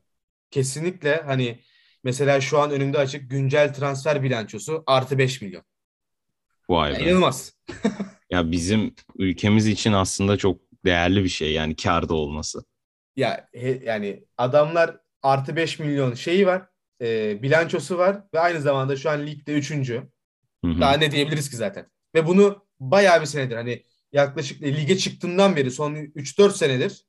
Kesinlikle 0.50 1.16
hani 1.22 1.60
mesela 2.04 2.40
şu 2.40 2.58
an 2.60 2.70
önümde 2.70 2.98
açık 2.98 3.30
güncel 3.30 3.74
transfer 3.74 4.22
bilançosu 4.22 4.84
artı 4.86 5.18
5 5.18 5.42
milyon. 5.42 5.64
Vay 6.68 6.92
be. 6.98 7.02
inanılmaz. 7.04 7.52
Ya 8.30 8.50
bizim 8.52 8.94
ülkemiz 9.18 9.66
için 9.66 9.92
aslında 9.92 10.36
çok 10.36 10.60
değerli 10.84 11.24
bir 11.24 11.28
şey 11.28 11.52
yani 11.52 11.76
karda 11.76 12.14
olması. 12.14 12.64
Ya 13.16 13.48
he- 13.54 13.80
yani 13.84 14.24
adamlar 14.36 14.96
artı 15.22 15.56
5 15.56 15.78
milyon 15.78 16.14
şeyi 16.14 16.46
var. 16.46 16.62
e, 17.02 17.42
bilançosu 17.42 17.98
var 17.98 18.22
ve 18.34 18.40
aynı 18.40 18.60
zamanda 18.60 18.96
şu 18.96 19.10
an 19.10 19.26
ligde 19.26 19.52
3. 19.52 19.70
Hı 19.90 20.02
hı. 20.64 20.80
Daha 20.80 20.96
ne 20.96 21.10
diyebiliriz 21.10 21.50
ki 21.50 21.56
zaten. 21.56 21.86
Ve 22.14 22.26
bunu 22.26 22.66
bayağı 22.80 23.20
bir 23.20 23.26
senedir 23.26 23.56
hani 23.56 23.84
yaklaşık 24.12 24.62
lige 24.62 24.98
çıktığından 24.98 25.56
beri 25.56 25.70
son 25.70 25.94
3-4 25.94 26.56
senedir 26.56 27.04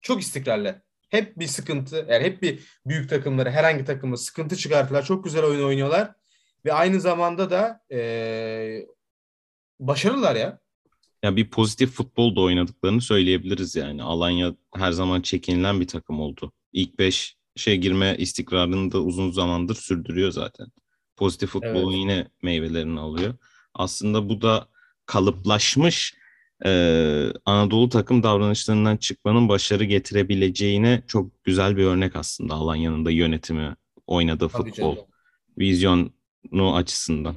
çok 0.00 0.22
istikrarlı. 0.22 0.82
Hep 1.08 1.38
bir 1.38 1.46
sıkıntı 1.46 2.06
yani 2.10 2.24
hep 2.24 2.42
bir 2.42 2.60
büyük 2.86 3.10
takımlara 3.10 3.50
herhangi 3.50 3.84
takıma 3.84 4.16
sıkıntı 4.16 4.56
çıkartırlar. 4.56 5.04
Çok 5.04 5.24
güzel 5.24 5.44
oyun 5.44 5.64
oynuyorlar. 5.64 6.12
Ve 6.64 6.72
aynı 6.72 7.00
zamanda 7.00 7.50
da 7.50 7.80
eee 7.90 8.86
başarılılar 9.80 10.36
ya. 10.36 10.58
Ya 11.22 11.36
bir 11.36 11.50
pozitif 11.50 11.90
futbol 11.90 12.36
da 12.36 12.40
oynadıklarını 12.40 13.00
söyleyebiliriz 13.00 13.76
yani. 13.76 14.02
Alanya 14.02 14.54
her 14.74 14.92
zaman 14.92 15.20
çekinilen 15.20 15.80
bir 15.80 15.86
takım 15.86 16.20
oldu. 16.20 16.52
İlk 16.72 16.98
5 16.98 17.36
şey 17.56 17.76
girme 17.76 18.16
istikrarını 18.18 18.92
da 18.92 19.00
uzun 19.00 19.30
zamandır 19.30 19.74
sürdürüyor 19.74 20.30
zaten. 20.30 20.66
Pozitif 21.16 21.50
futbolun 21.50 21.92
Evet. 21.92 22.00
yine 22.00 22.28
meyvelerini 22.42 23.00
alıyor. 23.00 23.34
Aslında 23.74 24.28
bu 24.28 24.42
da 24.42 24.68
kalıplaşmış 25.06 26.14
e, 26.64 26.70
Anadolu 27.44 27.88
takım 27.88 28.22
davranışlarından 28.22 28.96
çıkmanın 28.96 29.48
başarı 29.48 29.84
getirebileceğine 29.84 31.02
çok 31.06 31.44
güzel 31.44 31.76
bir 31.76 31.84
örnek 31.84 32.16
aslında 32.16 32.54
Alanya'nın 32.54 33.04
da 33.04 33.10
yönetimi, 33.10 33.76
oynadığı 34.06 34.48
Tabii 34.48 34.70
futbol, 34.70 34.94
canım. 34.96 35.08
vizyonu 35.58 36.74
açısından. 36.74 37.36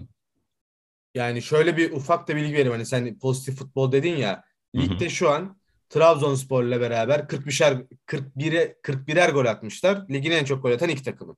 Yani 1.16 1.42
şöyle 1.42 1.78
bir 1.78 1.92
ufak 1.92 2.28
da 2.28 2.36
bilgi 2.36 2.54
vereyim. 2.54 2.72
Hani 2.72 2.86
sen 2.86 3.20
pozitif 3.20 3.56
futbol 3.60 3.92
dedin 3.92 4.16
ya. 4.18 4.44
Hı 4.76 4.82
hı. 4.82 4.86
Ligde 4.86 5.10
şu 5.10 5.30
an 5.30 5.58
Trabzonspor 5.90 6.64
ile 6.64 6.82
beraber 6.82 7.20
41'er 7.20 7.86
41'e 8.08 8.76
41'er 8.84 9.32
gol 9.32 9.46
atmışlar. 9.46 10.06
Ligin 10.10 10.32
en 10.32 10.46
çok 10.46 10.64
gol 10.64 10.72
atan 10.72 10.90
iki 10.90 11.04
takımı. 11.04 11.36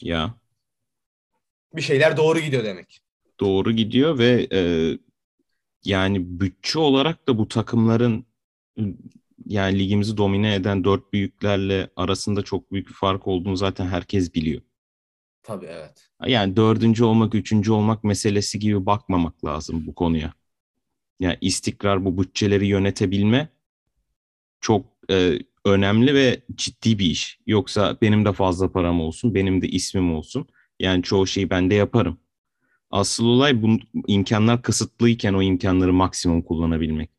Ya 0.00 0.34
Bir 1.76 1.82
şeyler 1.82 2.16
doğru 2.16 2.38
gidiyor 2.38 2.64
demek. 2.64 3.00
doğru 3.40 3.72
gidiyor 3.72 4.18
ve 4.18 4.48
e, 4.52 4.60
yani 5.84 6.40
bütçe 6.40 6.78
olarak 6.78 7.28
da 7.28 7.38
bu 7.38 7.48
takımların 7.48 8.26
yani 9.46 9.78
ligimizi 9.78 10.16
domine 10.16 10.54
eden 10.54 10.84
dört 10.84 11.12
büyüklerle 11.12 11.90
arasında 11.96 12.42
çok 12.42 12.72
büyük 12.72 12.88
bir 12.88 12.94
fark 12.94 13.26
olduğunu 13.26 13.56
zaten 13.56 13.86
herkes 13.86 14.34
biliyor. 14.34 14.62
Tabii 15.46 15.66
evet. 15.66 16.10
Yani 16.26 16.56
dördüncü 16.56 17.04
olmak, 17.04 17.34
üçüncü 17.34 17.72
olmak 17.72 18.04
meselesi 18.04 18.58
gibi 18.58 18.86
bakmamak 18.86 19.44
lazım 19.44 19.86
bu 19.86 19.94
konuya. 19.94 20.34
Yani 21.20 21.38
istikrar, 21.40 22.04
bu 22.04 22.18
bütçeleri 22.22 22.66
yönetebilme 22.66 23.48
çok 24.60 24.86
e, 25.10 25.38
önemli 25.64 26.14
ve 26.14 26.42
ciddi 26.54 26.98
bir 26.98 27.06
iş. 27.06 27.38
Yoksa 27.46 27.98
benim 28.02 28.24
de 28.24 28.32
fazla 28.32 28.72
param 28.72 29.00
olsun, 29.00 29.34
benim 29.34 29.62
de 29.62 29.68
ismim 29.68 30.14
olsun. 30.14 30.46
Yani 30.80 31.02
çoğu 31.02 31.26
şeyi 31.26 31.50
ben 31.50 31.70
de 31.70 31.74
yaparım. 31.74 32.18
Asıl 32.90 33.24
olay 33.26 33.62
bu 33.62 33.78
imkanlar 34.08 34.62
kısıtlıyken 34.62 35.34
o 35.34 35.42
imkanları 35.42 35.92
maksimum 35.92 36.42
kullanabilmek. 36.42 37.10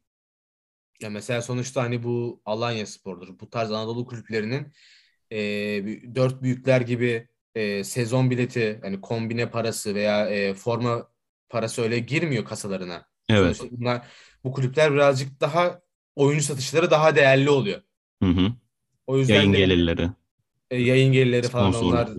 Ya 1.01 1.10
mesela 1.10 1.41
sonuçta 1.41 1.84
hani 1.84 2.03
bu 2.03 2.41
Alanya 2.46 2.86
Spor'dur. 2.86 3.39
Bu 3.39 3.50
tarz 3.50 3.72
Anadolu 3.72 4.05
kulüplerinin 4.05 4.74
e, 5.31 5.38
dört 6.15 6.41
büyükler 6.41 6.81
gibi 6.81 7.27
e, 7.58 7.84
sezon 7.84 8.30
bileti 8.30 8.80
hani 8.82 9.02
kombine 9.02 9.50
parası 9.50 9.96
veya 9.96 10.30
e, 10.30 10.54
forma 10.54 11.08
parası 11.50 11.82
öyle 11.82 12.00
girmiyor 12.00 12.46
kasalarına. 12.46 13.06
Evet. 13.30 13.58
Sonuçta 13.58 13.78
bunlar 13.78 14.08
bu 14.44 14.52
kulüpler 14.52 14.94
birazcık 14.94 15.42
daha 15.42 15.82
oyuncu 16.16 16.46
satışları 16.46 16.92
daha 16.92 17.16
değerli 17.16 17.50
oluyor. 17.50 17.82
Hı 18.24 18.30
hı. 18.30 18.52
O 19.08 19.18
yüzden 19.18 19.36
Yayın 19.36 19.54
de 19.54 19.58
gelirleri, 19.58 20.10
e, 20.72 20.82
yayın 20.82 21.14
gelirleri 21.14 21.48
falan 21.48 21.74
onlar. 21.74 22.10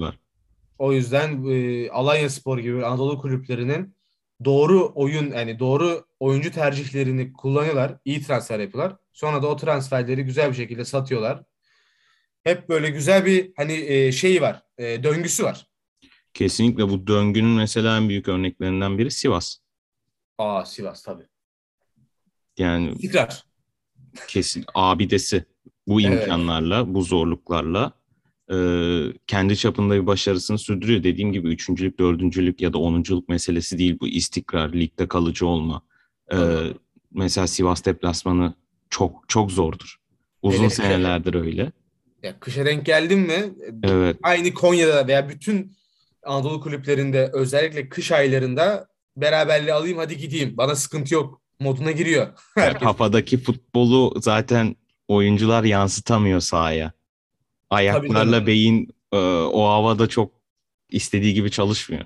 O 0.79 0.93
yüzden 0.93 1.45
e, 1.51 1.91
Alanya 1.91 2.31
Spor 2.31 2.59
gibi 2.59 2.87
Anadolu 2.87 3.21
kulüplerinin 3.21 3.95
doğru 4.45 4.93
oyun 4.95 5.31
yani 5.31 5.59
doğru 5.59 6.05
oyuncu 6.21 6.51
tercihlerini 6.51 7.33
kullanıyorlar. 7.33 7.99
iyi 8.05 8.23
transfer 8.23 8.61
yapıyorlar. 8.61 8.97
Sonra 9.13 9.43
da 9.43 9.47
o 9.47 9.57
transferleri 9.57 10.25
güzel 10.25 10.51
bir 10.51 10.57
şekilde 10.57 10.85
satıyorlar. 10.85 11.43
Hep 12.49 12.69
böyle 12.69 12.91
güzel 12.91 13.27
bir 13.27 13.53
hani 13.57 13.73
e, 13.73 14.13
şeyi 14.13 14.41
var. 14.41 14.63
e, 14.79 15.03
döngüsü 15.03 15.45
var. 15.45 15.67
Kesinlikle 16.35 16.89
bu 16.89 17.07
döngünün 17.07 17.51
mesela 17.51 17.97
en 17.97 18.09
büyük 18.09 18.29
örneklerinden 18.29 18.99
biri 18.99 19.11
Sivas. 19.11 19.57
Aa 20.39 20.65
Sivas 20.65 21.03
tabii. 21.03 21.23
Yani 22.59 22.91
İstikrar. 22.93 23.45
kesin 24.29 24.65
abidesi 24.75 25.45
bu 25.87 26.01
Evet. 26.01 26.23
imkanlarla, 26.23 26.95
bu 26.95 27.03
zorluklarla 27.03 27.93
e, 28.53 28.57
kendi 29.27 29.57
çapında 29.57 29.95
bir 29.95 30.07
başarısını 30.07 30.59
sürdürüyor. 30.59 31.03
Dediğim 31.03 31.33
gibi 31.33 31.49
üçüncülük, 31.49 31.99
dördüncülük 31.99 32.61
ya 32.61 32.73
da 32.73 32.79
onunculuk 32.79 33.29
meselesi 33.29 33.79
değil 33.79 33.97
bu 34.01 34.09
istikrar, 34.09 34.73
ligde 34.73 35.09
kalıcı 35.09 35.47
olma. 35.47 35.83
E, 36.33 36.37
mesela 37.11 37.47
Sivas 37.47 37.85
deplasmanı 37.85 38.55
çok 38.91 39.25
çok 39.29 39.53
zordur. 39.53 39.97
Uzun 40.43 40.59
Hele- 40.63 40.71
senelerdir 40.71 41.35
öyle. 41.35 41.73
Ya 42.23 42.41
kışa 42.41 42.67
denk 42.67 42.87
geldin 42.87 43.19
mi? 43.19 43.55
Evet, 43.83 44.17
Aynı 44.23 44.55
Konya'da 44.55 45.07
veya 45.07 45.29
bütün 45.29 45.77
Anadolu 46.23 46.61
kulüplerinde 46.61 47.31
özellikle 47.33 47.89
kış 47.89 48.13
aylarında 48.13 48.89
beraberliği 49.17 49.73
alayım 49.73 49.99
hadi 49.99 50.17
gideyim. 50.17 50.57
Bana 50.57 50.75
sıkıntı 50.75 51.15
yok 51.15 51.43
moduna 51.61 51.91
giriyor. 51.91 52.29
Kafadaki 52.81 53.39
futbolu 53.39 54.21
zaten 54.21 54.77
oyuncular 55.09 55.65
yansıtamıyor 55.65 56.41
sahaya. 56.41 56.93
Ayaklarla 57.71 58.47
beyin 58.47 58.89
e, 59.13 59.17
o 59.43 59.69
havada 59.69 60.07
çok 60.07 60.33
istediği 60.91 61.35
gibi 61.35 61.51
çalışmıyor. 61.51 62.05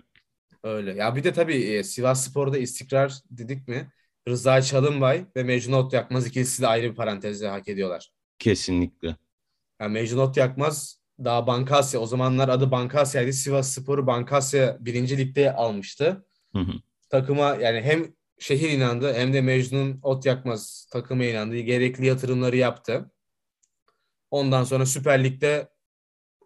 Öyle. 0.62 0.94
Ya 0.94 1.16
bir 1.16 1.24
de 1.24 1.32
tabii 1.32 1.56
e, 1.56 1.84
Sivas 1.84 2.28
Spor'da 2.28 2.58
istikrar 2.58 3.14
dedik 3.30 3.68
mi? 3.68 3.92
Rıza 4.28 4.62
Çalınbay 4.62 5.24
ve 5.36 5.42
Mecnun 5.42 5.76
Ot 5.76 5.92
Yakmaz 5.92 6.34
de 6.34 6.66
ayrı 6.66 6.90
bir 6.90 6.96
parantezle 6.96 7.48
hak 7.48 7.68
ediyorlar. 7.68 8.10
Kesinlikle. 8.38 9.16
Yani 9.82 9.92
Mecnun 9.92 10.18
Ot 10.18 10.36
Yakmaz 10.36 11.02
daha 11.24 11.46
Bankasya 11.46 12.00
o 12.00 12.06
zamanlar 12.06 12.48
adı 12.48 12.70
Bankasya'ydı. 12.70 13.32
Sivas 13.32 13.74
Spor'u 13.74 14.06
Bankasya 14.06 14.76
birinci 14.80 15.18
ligde 15.18 15.52
almıştı. 15.52 16.26
Hı 16.52 16.58
hı. 16.58 16.72
Takıma 17.10 17.54
yani 17.54 17.80
hem 17.80 18.14
şehir 18.38 18.70
inandı 18.70 19.14
hem 19.14 19.32
de 19.32 19.40
Mecnun 19.40 19.98
Ot 20.02 20.26
Yakmaz 20.26 20.86
takıma 20.92 21.24
inandı. 21.24 21.58
Gerekli 21.58 22.06
yatırımları 22.06 22.56
yaptı. 22.56 23.10
Ondan 24.30 24.64
sonra 24.64 24.86
Süper 24.86 25.24
Lig'de 25.24 25.68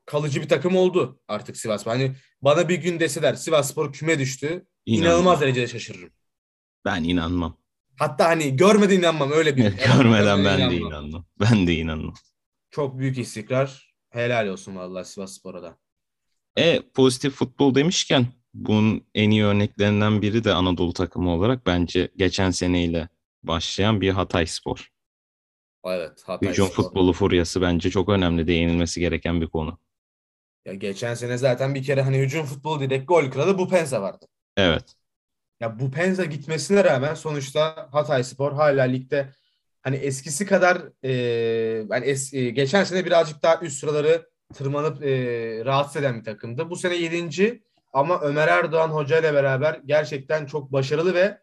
kalıcı 0.07 0.43
bir 0.43 0.49
takım 0.49 0.77
oldu 0.77 1.21
artık 1.29 1.57
Sivas. 1.57 1.87
Hani 1.87 2.13
bana 2.43 2.69
bir 2.69 2.79
gün 2.79 3.01
deseler 3.01 3.35
Sivas 3.35 3.71
Spor 3.71 3.93
küme 3.93 4.19
düştü. 4.19 4.67
İnanmam. 4.87 5.11
inanılmaz 5.11 5.41
derecede 5.41 5.67
şaşırırım. 5.67 6.11
Ben 6.85 7.05
inanmam. 7.05 7.57
Hatta 7.99 8.29
hani 8.29 8.57
görmeden 8.57 8.99
inanmam 8.99 9.33
öyle 9.33 9.57
bir. 9.57 9.63
Görmeden 9.97 10.45
ben 10.45 10.59
de 10.59 10.77
inanmam. 10.77 10.89
inanmam. 10.89 11.27
Ben 11.41 11.67
de 11.67 11.75
inanmam. 11.75 12.15
Çok 12.77 12.99
büyük 12.99 13.19
istikrar. 13.19 13.95
Helal 14.11 14.47
olsun 14.49 14.77
vallahi 14.77 15.05
Sivas 15.05 15.33
Spor'a 15.33 15.63
da. 15.63 15.79
E 16.57 16.83
pozitif 16.95 17.35
futbol 17.35 17.75
demişken 17.75 18.27
bunun 18.55 19.07
en 19.15 19.31
iyi 19.31 19.45
örneklerinden 19.45 20.23
biri 20.23 20.45
de 20.45 20.53
Anadolu 20.53 20.93
takımı 20.93 21.31
olarak 21.31 21.67
bence 21.67 22.13
geçen 22.17 22.51
seneyle 22.51 23.09
başlayan 23.43 24.01
bir 24.01 24.11
Hatay 24.11 24.47
Spor. 24.47 24.93
Evet. 25.85 26.23
Hatay 26.27 26.51
Hücum 26.51 26.69
Spor. 26.69 26.83
futbolu 26.83 27.13
furyası 27.13 27.61
bence 27.61 27.91
çok 27.91 28.09
önemli 28.09 28.47
değinilmesi 28.47 29.01
gereken 29.01 29.41
bir 29.41 29.47
konu. 29.47 29.79
Ya 30.65 30.75
geçen 30.75 31.15
sene 31.15 31.39
zaten 31.39 31.75
bir 31.75 31.83
kere 31.83 32.03
hani 32.03 32.19
hücum 32.19 32.47
futbolu 32.47 32.81
dedik 32.81 33.09
gol 33.09 33.31
kralı 33.31 33.59
bu 33.59 33.69
Penza 33.69 34.03
vardı. 34.03 34.27
Evet. 34.57 34.95
Ya 35.61 35.79
bu 35.79 35.91
Penza 35.91 36.25
gitmesine 36.25 36.85
rağmen 36.85 37.15
sonuçta 37.15 37.89
Hatay 37.93 38.25
Spor 38.25 38.53
hala 38.53 38.83
ligde 38.83 39.33
hani 39.87 39.97
eskisi 39.97 40.47
kadar 40.47 40.83
e, 41.03 41.13
yani 41.91 42.05
es, 42.05 42.35
e, 42.35 42.51
geçen 42.51 42.85
sene 42.85 43.05
birazcık 43.05 43.43
daha 43.43 43.61
üst 43.61 43.79
sıraları 43.79 44.29
tırmanıp 44.55 45.03
e, 45.03 45.11
rahatsız 45.65 45.97
eden 45.97 46.19
bir 46.19 46.25
takımdı. 46.25 46.71
Bu 46.71 46.77
sene 46.77 46.97
7. 46.97 47.63
ama 47.93 48.21
Ömer 48.21 48.49
Erdoğan 48.49 48.89
Hoca 48.89 49.21
ile 49.21 49.35
beraber 49.35 49.81
gerçekten 49.85 50.47
çok 50.47 50.73
başarılı 50.73 51.15
ve 51.15 51.39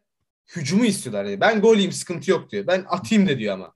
hücumu 0.56 0.86
istiyorlar. 0.86 1.26
Yani 1.26 1.42
ben 1.42 1.62
gol 1.62 1.74
yiyeyim 1.74 1.92
sıkıntı 1.92 2.32
yok 2.32 2.52
diyor. 2.52 2.68
Ben 2.68 2.86
atayım 2.90 3.28
de 3.28 3.40
diyor 3.40 3.54
ama. 3.54 3.74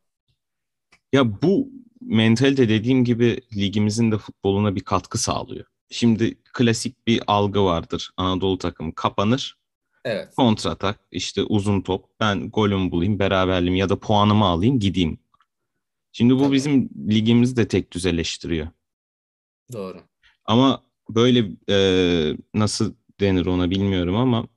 Ya 1.14 1.42
bu 1.42 1.70
mentalite 2.02 2.70
dediğim 2.70 3.06
gibi 3.06 3.42
ligimizin 3.56 4.12
de 4.12 4.18
futboluna 4.18 4.76
bir 4.76 4.84
katkı 4.84 5.18
sağlıyor. 5.18 5.66
Şimdi 5.90 6.38
klasik 6.54 7.08
bir 7.08 7.22
algı 7.28 7.64
vardır. 7.64 8.12
Anadolu 8.18 8.58
takımı 8.58 8.96
kapanır. 8.96 9.58
Evet. 10.06 10.36
Kontratak, 10.36 11.00
işte 11.12 11.44
uzun 11.44 11.82
top. 11.82 12.06
Ben 12.20 12.50
golümü 12.50 12.92
bulayım, 12.92 13.20
beraberliğimi 13.20 13.80
ya 13.80 13.90
da 13.90 14.00
puanımı 14.00 14.46
alayım, 14.46 14.80
gideyim. 14.80 15.20
Şimdi 16.12 16.36
bu 16.36 16.44
Tabii. 16.44 16.56
bizim 16.56 16.90
ligimizi 17.10 17.58
de 17.58 17.68
tek 17.68 17.92
düzeleştiriyor. 17.92 18.68
Doğru. 19.74 20.02
Ama 20.46 20.84
böyle 21.10 21.52
e, 21.70 22.38
nasıl 22.54 22.94
denir 23.20 23.46
ona 23.46 23.70
bilmiyorum 23.70 24.16
ama 24.16 24.48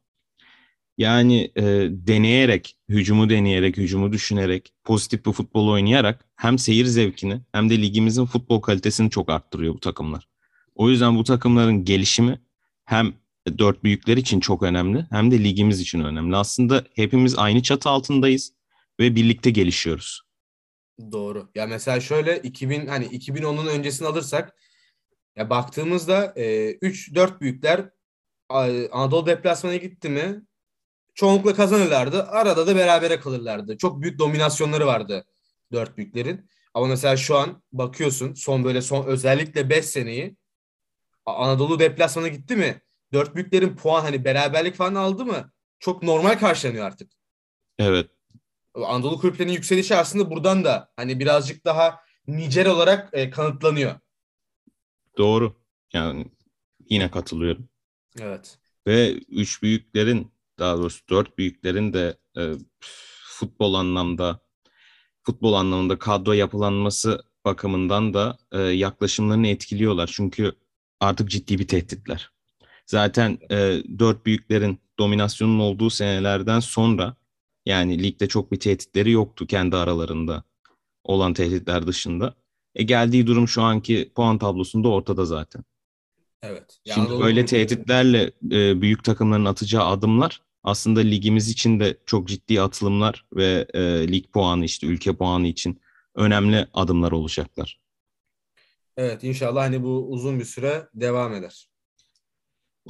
yani 0.99 1.53
e, 1.57 1.63
deneyerek, 1.91 2.77
hücumu 2.89 3.31
deneyerek, 3.31 3.77
hücumu 3.77 4.13
düşünerek, 4.13 4.73
pozitif 4.85 5.27
bir 5.27 5.33
futbol 5.33 5.69
oynayarak 5.69 6.25
hem 6.37 6.59
seyir 6.59 6.85
zevkini 6.85 7.41
hem 7.53 7.71
de 7.71 7.83
ligimizin 7.83 8.25
futbol 8.25 8.61
kalitesini 8.61 9.11
çok 9.11 9.31
arttırıyor 9.31 9.75
bu 9.75 9.81
takımlar. 9.81 10.29
O 10.75 10.91
yüzden 10.91 11.17
bu 11.17 11.25
takımların 11.25 11.85
gelişimi 11.85 12.41
hem 12.85 13.13
dört 13.59 13.85
büyükler 13.85 14.17
için 14.17 14.41
çok 14.41 14.63
önemli 14.63 15.07
hem 15.11 15.31
de 15.31 15.45
ligimiz 15.45 15.81
için 15.81 16.05
önemli. 16.05 16.37
Aslında 16.37 16.85
hepimiz 16.95 17.39
aynı 17.39 17.63
çatı 17.63 17.89
altındayız 17.89 18.53
ve 19.01 19.15
birlikte 19.15 19.51
gelişiyoruz. 19.51 20.23
Doğru. 21.13 21.51
Ya 21.55 21.67
mesela 21.67 22.01
şöyle 22.01 22.39
2000 22.39 22.87
hani 22.87 23.05
2010'un 23.07 23.67
öncesini 23.67 24.09
alırsak 24.09 24.57
ya 25.37 25.51
baktığımızda 25.51 26.35
3 26.81 27.15
4 27.15 27.41
büyükler 27.41 27.91
Anadolu 28.93 29.27
deplasmana 29.27 29.77
gitti 29.77 30.09
mi 30.09 30.43
çoğunlukla 31.15 31.55
kazanırlardı. 31.55 32.23
Arada 32.23 32.67
da 32.67 32.77
berabere 32.77 33.21
kalırlardı. 33.21 33.79
Çok 33.79 34.03
büyük 34.03 34.19
dominasyonları 34.19 34.87
vardı 34.87 35.25
dört 35.73 35.97
büyüklerin. 35.97 36.51
Ama 36.75 36.87
mesela 36.87 37.17
şu 37.17 37.37
an 37.37 37.63
bakıyorsun 37.73 38.35
son 38.35 38.65
böyle 38.65 38.83
son 38.83 39.07
özellikle 39.07 39.71
5 39.71 39.85
seneyi 39.85 40.37
Anadolu 41.27 41.79
deplasmana 41.79 42.29
gitti 42.29 42.57
mi? 42.57 42.81
Dört 43.13 43.35
büyüklerin 43.35 43.77
puan 43.77 44.01
hani 44.03 44.25
beraberlik 44.25 44.75
falan 44.75 44.95
aldı 44.95 45.25
mı? 45.25 45.53
Çok 45.79 46.03
normal 46.03 46.39
karşılanıyor 46.39 46.87
artık. 46.87 47.13
Evet, 47.79 48.11
Anadolu 48.75 49.19
kulüplerinin 49.21 49.53
yükselişi 49.53 49.97
aslında 49.97 50.31
buradan 50.31 50.65
da 50.65 50.93
hani 50.97 51.21
birazcık 51.21 51.65
daha 51.65 52.01
nicel 52.27 52.69
olarak 52.69 53.09
e, 53.13 53.31
kanıtlanıyor. 53.31 53.95
doğru. 55.19 55.61
Yani 55.93 56.27
yine 56.91 57.11
katılıyorum. 57.11 57.69
Evet. 58.21 58.59
Ve 58.87 59.13
üç 59.13 59.63
büyüklerin 59.63 60.33
daha 60.59 60.79
doğrusu 60.79 61.09
dört 61.09 61.39
büyüklerin 61.39 61.93
de 61.93 62.19
e, 62.39 62.53
futbol 63.21 63.75
anlamda 63.75 64.41
futbol 65.23 65.53
anlamında 65.53 65.99
kadro 65.99 66.33
yapılanması 66.33 67.25
bakımından 67.45 68.15
da 68.15 68.39
e, 68.53 68.59
yaklaşımlarını 68.59 69.49
etkiliyorlar. 69.49 70.11
Çünkü 70.13 70.53
artık 71.01 71.31
ciddi 71.31 71.59
bir 71.59 71.69
tehditler. 71.69 72.31
Zaten 72.91 73.39
e, 73.51 73.83
dört 73.99 74.27
büyüklerin 74.27 74.79
dominasyonun 74.99 75.59
olduğu 75.59 75.91
senelerden 75.91 76.61
sonra 76.61 77.17
yani 77.67 78.03
ligde 78.03 78.29
çok 78.29 78.53
bir 78.53 78.61
tehditleri 78.61 79.11
yoktu 79.11 79.47
kendi 79.47 79.77
aralarında 79.77 80.45
olan 81.05 81.35
tehditler 81.35 81.87
dışında. 81.87 82.35
E 82.75 82.83
geldiği 82.83 83.27
durum 83.27 83.49
şu 83.49 83.63
anki 83.63 84.13
puan 84.15 84.39
tablosunda 84.39 84.89
ortada 84.89 85.25
zaten. 85.25 85.65
Evet. 86.43 86.79
Ya 86.85 86.95
Şimdi 86.95 87.21
böyle 87.21 87.45
tehditlerle 87.45 88.33
e, 88.51 88.83
büyük 88.83 89.05
takımların 89.05 89.45
atacağı 89.45 89.85
adımlar 89.85 90.43
aslında 90.63 91.01
ligimiz 91.01 91.49
için 91.49 91.81
de 91.81 91.99
çok 92.07 92.29
ciddi 92.29 92.61
atılımlar 92.61 93.27
ve 93.33 93.67
e, 93.75 93.81
lig 94.13 94.33
puanı 94.33 94.65
işte 94.65 94.87
ülke 94.87 95.17
puanı 95.17 95.47
için 95.47 95.81
önemli 96.15 96.67
adımlar 96.75 97.13
olacaklar. 97.13 97.81
Evet 98.97 99.25
inşallah 99.25 99.63
hani 99.63 99.83
bu 99.83 100.07
uzun 100.09 100.39
bir 100.39 100.45
süre 100.45 100.89
devam 100.95 101.35
eder. 101.35 101.70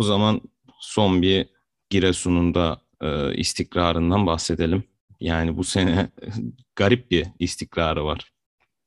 O 0.01 0.03
zaman 0.03 0.41
son 0.81 1.23
bir 1.23 1.49
Giresun'un 1.91 2.55
da 2.55 2.81
e, 3.01 3.35
istikrarından 3.35 4.27
bahsedelim. 4.27 4.85
Yani 5.21 5.57
bu 5.57 5.65
sene 5.65 6.09
garip 6.77 7.11
bir 7.11 7.27
istikrarı 7.39 8.05
var. 8.05 8.33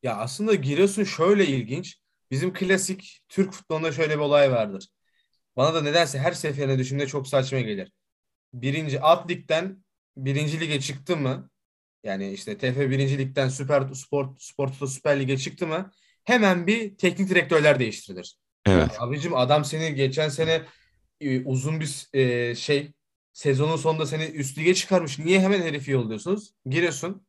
Ya 0.04 0.16
aslında 0.16 0.56
Giresun 0.56 1.04
şöyle 1.04 1.48
ilginç. 1.48 1.98
Bizim 2.32 2.54
klasik 2.54 3.22
Türk 3.30 3.54
futbolunda 3.54 3.92
şöyle 3.92 4.14
bir 4.14 4.20
olay 4.20 4.52
vardır. 4.52 4.88
Bana 5.56 5.74
da 5.74 5.82
nedense 5.82 6.20
her 6.20 6.32
seferinde 6.32 6.80
düşündüğümde 6.80 7.08
çok 7.08 7.28
saçma 7.28 7.60
gelir. 7.60 7.92
Birinci 8.54 9.02
alt 9.02 9.30
ligden 9.30 9.84
birinci 10.18 10.60
lige 10.60 10.80
çıktı 10.80 11.18
mı? 11.18 11.50
Yani 12.04 12.32
işte 12.32 12.58
TF 12.58 12.78
birinci 12.78 13.18
ligden 13.18 13.50
Süper 13.50 13.94
Spor 13.94 14.36
Spor 14.40 14.68
Toto 14.68 14.88
Süper 14.88 15.20
Lig'e 15.20 15.38
çıktı 15.38 15.68
mı? 15.68 15.92
Hemen 16.24 16.68
bir 16.68 16.98
teknik 16.98 17.30
direktörler 17.30 17.80
değiştirilir. 17.80 18.36
Evet. 18.66 18.92
Ya 18.94 19.00
abicim 19.00 19.36
adam 19.36 19.66
seni 19.66 19.96
geçen 19.96 20.30
sene 20.30 20.62
e, 21.32 21.44
uzun 21.46 21.80
bir 21.80 22.08
e, 22.14 22.56
şey 22.56 22.92
sezonun 23.34 23.76
sonunda 23.76 24.06
seni 24.06 24.24
üst 24.24 24.58
lige 24.58 24.74
çıkarmış. 24.74 25.20
Niye 25.20 25.40
hemen 25.40 25.62
herifi 25.62 25.92
yolluyorsunuz? 25.92 26.54
Giresun 26.66 27.28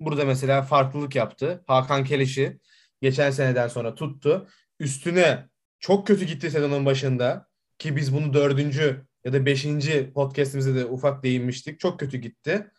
burada 0.00 0.24
mesela 0.24 0.62
farklılık 0.62 1.16
yaptı. 1.16 1.64
Hakan 1.66 2.04
Keleş'i 2.04 2.58
geçen 3.02 3.30
seneden 3.30 3.68
sonra 3.68 3.94
tuttu. 3.94 4.48
Üstüne 4.80 5.48
çok 5.80 6.06
kötü 6.06 6.24
gitti 6.24 6.50
sezonun 6.50 6.86
başında 6.86 7.46
ki 7.78 7.96
biz 7.96 8.14
bunu 8.14 8.32
dördüncü 8.34 9.06
ya 9.24 9.32
da 9.32 9.46
beşinci 9.46 10.12
podcastimizde 10.14 10.74
de 10.74 10.84
ufak 10.84 11.22
değinmiştik. 11.22 11.80
Çok 11.80 12.00
kötü 12.00 12.18
gitti. 12.18 12.70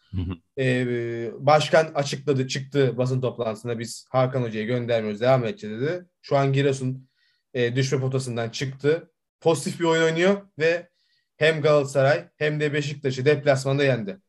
Ee, 0.58 1.32
başkan 1.38 1.92
açıkladı 1.96 2.48
çıktı 2.48 2.98
basın 2.98 3.22
toplantısında 3.22 3.80
biz 3.80 4.06
Hakan 4.10 4.44
Hoca'yı 4.44 4.68
göndermiyoruz 4.68 5.22
devam 5.22 5.46
edeceğiz 5.46 5.82
dedi. 5.82 6.06
Şu 6.22 6.38
an 6.38 6.54
Giresun 6.54 7.10
e, 7.54 7.76
düşme 7.76 8.00
potasından 8.00 8.50
çıktı. 8.50 9.12
Pozitif 9.42 9.80
bir 9.80 9.86
oyun 9.86 10.04
oynuyor 10.04 10.42
ve 10.60 10.90
hem 11.38 11.62
Galatasaray 11.62 12.30
hem 12.38 12.60
de 12.60 12.74
Beşiktaş'ı 12.74 13.26
deplasmanda 13.26 13.84
yendi. 13.84 14.22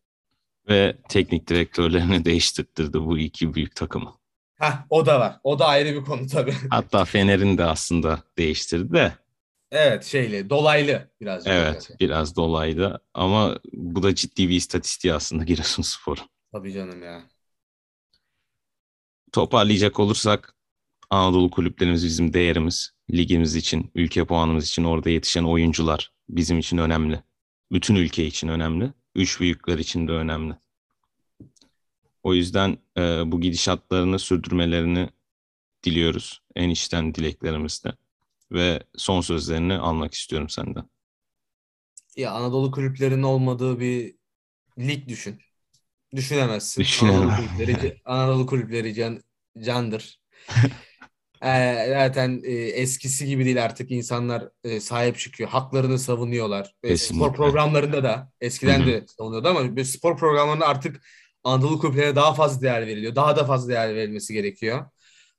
Ve 0.69 0.97
teknik 1.09 1.49
direktörlerini 1.49 2.25
değiştirdi 2.25 3.01
bu 3.01 3.19
iki 3.19 3.55
büyük 3.55 3.77
takımı. 3.77 4.15
Hah 4.59 4.85
o 4.91 5.07
da 5.07 5.21
var. 5.21 5.41
O 5.45 5.59
da 5.59 5.67
ayrı 5.67 5.95
bir 5.95 6.05
konu 6.05 6.27
tabii. 6.27 6.55
Hatta 6.71 7.05
Fener'in 7.05 7.59
de 7.59 7.65
aslında 7.65 8.23
değiştirdi 8.39 8.93
de 8.93 9.13
evet 9.71 10.05
şeyle 10.05 10.51
dolaylı 10.51 11.11
birazcık. 11.21 11.53
evet 11.53 11.91
biraz 12.01 12.37
dolaylı 12.37 13.01
ama 13.15 13.59
bu 13.73 14.03
da 14.03 14.15
ciddi 14.15 14.49
bir 14.49 14.57
istatistiği 14.57 15.15
aslında 15.15 15.45
Giresunspor. 15.45 16.19
Tabii 16.53 16.73
canım 16.73 17.03
ya. 17.03 17.23
Toparlayacak 19.33 20.01
olursak 20.01 20.55
Anadolu 21.11 21.51
kulüplerimiz 21.51 22.05
bizim 22.05 22.33
değerimiz. 22.33 22.98
Ligimiz 23.13 23.57
için, 23.57 23.91
ülke 23.95 24.25
puanımız 24.25 24.69
için 24.69 24.85
orada 24.85 25.11
yetişen 25.11 25.45
oyuncular 25.45 26.13
bizim 26.29 26.59
için 26.59 26.79
önemli. 26.79 27.23
Bütün 27.73 27.95
ülke 27.95 28.27
için 28.27 28.49
önemli. 28.49 28.93
Üç 29.15 29.41
büyükler 29.41 29.79
için 29.79 30.09
de 30.09 30.13
önemli. 30.13 30.55
O 32.23 32.35
yüzden 32.35 32.79
e, 32.97 33.01
bu 33.33 33.41
gidişatlarını 33.41 34.19
sürdürmelerini 34.19 35.09
diliyoruz. 35.85 36.43
En 36.57 36.69
içten 36.71 37.15
dileklerimizle. 37.15 37.93
Ve 38.53 38.83
son 38.97 39.21
sözlerini 39.21 39.75
almak 39.75 40.15
istiyorum 40.15 40.49
senden. 40.49 40.91
Ya 42.17 42.33
Anadolu 42.33 42.71
kulüplerinin 42.71 43.23
olmadığı 43.23 43.81
bir 43.81 44.15
lig 44.79 45.09
düşün. 45.09 45.41
Düşünemezsin. 46.15 46.81
Düşünemem. 46.83 47.31
Anadolu 47.31 47.37
kulüpleri, 47.37 48.01
Anadolu 48.05 48.47
kulüpleri 48.47 48.95
can, 48.95 49.23
candır. 49.65 50.21
Ee, 51.45 51.87
zaten 51.89 52.41
e, 52.45 52.53
eskisi 52.53 53.27
gibi 53.27 53.45
değil 53.45 53.65
artık 53.65 53.91
insanlar 53.91 54.49
e, 54.65 54.81
sahip 54.81 55.19
çıkıyor. 55.19 55.51
Haklarını 55.51 55.99
savunuyorlar. 55.99 56.75
E, 56.83 56.89
Kesinlikle. 56.89 57.27
spor 57.27 57.37
programlarında 57.37 58.05
da 58.05 58.33
eskiden 58.41 58.81
Hı 58.81 58.83
hı. 58.83 58.87
de 58.87 59.05
savunuyordu 59.19 59.49
ama 59.49 59.85
spor 59.85 60.17
programlarında 60.17 60.67
artık 60.67 61.01
Anadolu 61.45 61.79
kulüplerine 61.79 62.17
daha 62.17 62.35
fazla 62.35 62.63
değer 62.63 62.87
veriliyor. 62.87 63.15
Daha 63.15 63.37
da 63.37 63.45
fazla 63.45 63.69
değer 63.69 63.95
verilmesi 63.95 64.33
gerekiyor. 64.33 64.85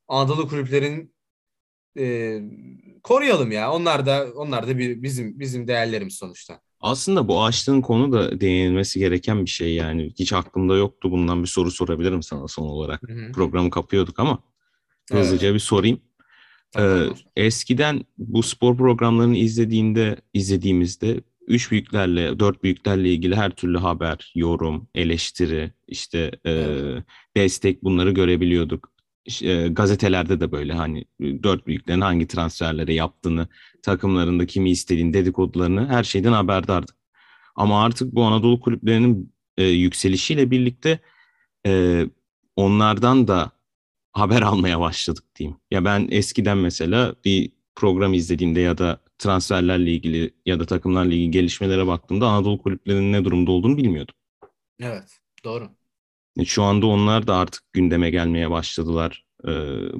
Anadolu 0.07 0.47
kulüplerin 0.47 1.15
e, 1.99 2.39
koruyalım 3.03 3.51
ya. 3.51 3.71
Onlar 3.71 4.05
da 4.05 4.27
onlar 4.35 4.67
da 4.67 4.77
bir 4.77 5.03
bizim 5.03 5.39
bizim 5.39 5.67
değerlerimiz 5.67 6.13
sonuçta. 6.13 6.61
Aslında 6.81 7.27
bu 7.27 7.43
açtığın 7.43 7.81
konu 7.81 8.11
da 8.11 8.41
değinilmesi 8.41 8.99
gereken 8.99 9.45
bir 9.45 9.49
şey 9.49 9.75
yani. 9.75 10.13
Hiç 10.19 10.33
aklımda 10.33 10.75
yoktu 10.75 11.11
bundan 11.11 11.41
bir 11.43 11.47
soru 11.47 11.71
sorabilirim 11.71 12.23
sana 12.23 12.47
son 12.47 12.65
olarak. 12.65 13.01
Hı 13.09 13.13
hı. 13.13 13.31
Programı 13.31 13.69
kapıyorduk 13.69 14.19
ama 14.19 14.39
Evet. 15.11 15.23
hızlıca 15.23 15.53
bir 15.53 15.59
sorayım. 15.59 16.01
Tamam. 16.71 16.99
Ee, 17.35 17.45
eskiden 17.45 18.05
bu 18.17 18.43
spor 18.43 18.77
programlarını 18.77 19.37
izlediğinde 19.37 20.15
izlediğimizde 20.33 21.21
üç 21.47 21.71
büyüklerle, 21.71 22.39
dört 22.39 22.63
büyüklerle 22.63 23.13
ilgili 23.13 23.35
her 23.35 23.49
türlü 23.49 23.77
haber, 23.77 24.31
yorum, 24.35 24.87
eleştiri, 24.95 25.71
işte 25.87 26.31
e, 26.45 26.51
Evet. 26.51 27.03
destek 27.37 27.83
bunları 27.83 28.11
görebiliyorduk. 28.11 28.91
E, 29.41 29.67
gazetelerde 29.67 30.39
de 30.39 30.51
böyle 30.51 30.73
hani 30.73 30.99
e, 30.99 31.43
dört 31.43 31.67
büyüklerin 31.67 32.01
hangi 32.01 32.27
transferleri 32.27 32.93
yaptığını, 32.93 33.47
takımlarında 33.83 34.45
kimi 34.45 34.69
istediğini, 34.71 35.13
dedikodularını 35.13 35.87
her 35.87 36.03
şeyden 36.03 36.31
haberdardık. 36.31 36.95
Ama 37.55 37.83
artık 37.83 38.15
bu 38.15 38.23
Anadolu 38.23 38.59
kulüplerinin 38.59 39.33
e, 39.57 39.63
yükselişiyle 39.63 40.51
birlikte 40.51 40.99
e, 41.65 42.05
onlardan 42.55 43.27
da 43.27 43.51
haber 44.11 44.41
almaya 44.41 44.79
başladık 44.79 45.23
diyeyim. 45.35 45.57
Ya 45.71 45.85
ben 45.85 46.07
eskiden 46.11 46.57
mesela 46.57 47.15
bir 47.25 47.51
program 47.75 48.13
izlediğimde 48.13 48.59
ya 48.59 48.77
da 48.77 49.01
transferlerle 49.17 49.91
ilgili 49.93 50.33
ya 50.45 50.59
da 50.59 50.65
takımlarla 50.65 51.13
ilgili 51.13 51.31
gelişmelere 51.31 51.87
baktığımda 51.87 52.27
Anadolu 52.27 52.61
kulüplerinin 52.61 53.13
ne 53.13 53.25
durumda 53.25 53.51
olduğunu 53.51 53.77
bilmiyordum. 53.77 54.15
Evet. 54.79 55.19
Doğru. 55.43 55.69
E, 56.37 56.45
Şu 56.45 56.63
anda 56.63 56.87
onlar 56.87 57.27
da 57.27 57.35
artık 57.35 57.73
gündeme 57.73 58.09
gelmeye 58.09 58.51
başladılar 58.51 59.25
e, 59.43 59.49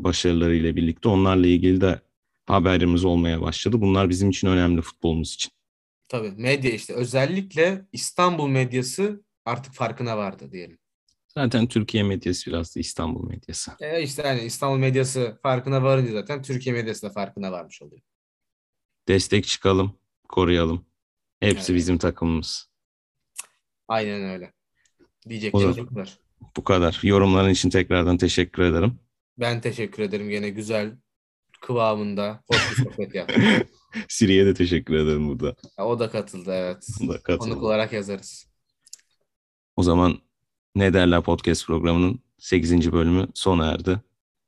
başarılarıyla 0.04 0.76
birlikte. 0.76 1.10
Onlarla 1.10 1.48
ilgili 1.48 1.82
de 1.82 2.02
haberimiz 2.46 3.06
olmaya 3.06 3.42
başladı. 3.42 3.82
Bunlar 3.82 4.10
bizim 4.10 4.30
için 4.30 4.48
önemli 4.48 4.82
futbolumuz 4.82 5.34
için. 5.34 5.52
Tabii 6.08 6.32
medya 6.32 6.72
işte 6.72 6.94
özellikle 6.94 7.86
İstanbul 7.94 8.48
medyası 8.48 9.24
artık 9.46 9.74
farkına 9.74 10.18
vardı 10.18 10.52
diyelim. 10.52 10.78
Zaten 11.34 11.68
Türkiye 11.68 12.04
medyası 12.04 12.52
biraz 12.52 12.76
da 12.76 12.80
İstanbul 12.80 13.30
medyası. 13.30 13.72
E 13.80 14.02
işte 14.04 14.24
hani 14.24 14.42
İstanbul 14.42 14.78
medyası 14.78 15.40
farkına 15.44 15.84
varınca 15.84 16.12
zaten 16.14 16.42
Türkiye 16.42 16.76
medyası 16.76 17.02
da 17.02 17.10
farkına 17.10 17.52
varmış 17.52 17.82
oluyor. 17.82 18.02
Destek 19.08 19.46
çıkalım, 19.46 20.00
koruyalım. 20.30 20.86
Hepsi 21.40 21.72
Evet. 21.72 21.78
bizim 21.80 21.98
takımımız. 21.98 22.70
Aynen 23.88 24.22
öyle. 24.30 24.54
Diyeceklerim 25.30 25.78
bu 25.78 25.86
kadar. 25.86 26.20
Bu 26.58 26.64
kadar. 26.64 27.00
Yorumların 27.04 27.50
için 27.50 27.70
tekrardan 27.70 28.18
teşekkür 28.18 28.64
ederim. 28.64 29.00
Ben 29.38 29.62
teşekkür 29.62 30.04
ederim 30.04 30.30
gene 30.30 30.50
güzel 30.50 30.98
kıvamında 31.62 32.44
hoş 32.48 32.72
bir 32.72 32.84
sohbet 32.84 33.16
yaptık. 33.16 33.68
Siri'ye 34.10 34.46
de 34.46 34.54
teşekkür 34.54 34.94
ederim 34.94 35.28
burada. 35.28 35.56
Ha, 35.78 35.86
O 35.88 36.00
da 36.00 36.10
katıldı 36.10 36.52
evet. 36.54 36.88
O 37.04 37.08
da 37.08 37.24
katıldı. 37.24 37.50
Konuk 37.50 37.64
olarak 37.64 37.94
yazarız. 37.94 38.50
O 39.76 39.84
zaman 39.84 40.22
Ne 40.76 40.94
Derler 40.94 41.22
Podcast 41.22 41.66
programının 41.68 42.20
8. 42.38 42.92
bölümü 42.92 43.28
sona 43.34 43.72
erdi. 43.72 44.00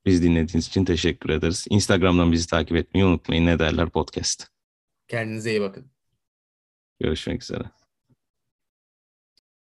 Biz 0.06 0.22
dinlediğiniz 0.22 0.68
için 0.68 0.84
teşekkür 0.84 1.30
ederiz. 1.30 1.66
Instagram'dan 1.70 2.32
bizi 2.32 2.46
takip 2.46 2.76
etmeyi 2.76 3.06
unutmayın. 3.06 3.46
Ne 3.46 3.58
Derler 3.58 3.90
Podcast. 3.90 4.46
Kendinize 5.08 5.50
iyi 5.50 5.60
bakın. 5.60 5.90
Görüşmek 7.00 7.42
üzere. 7.42 7.81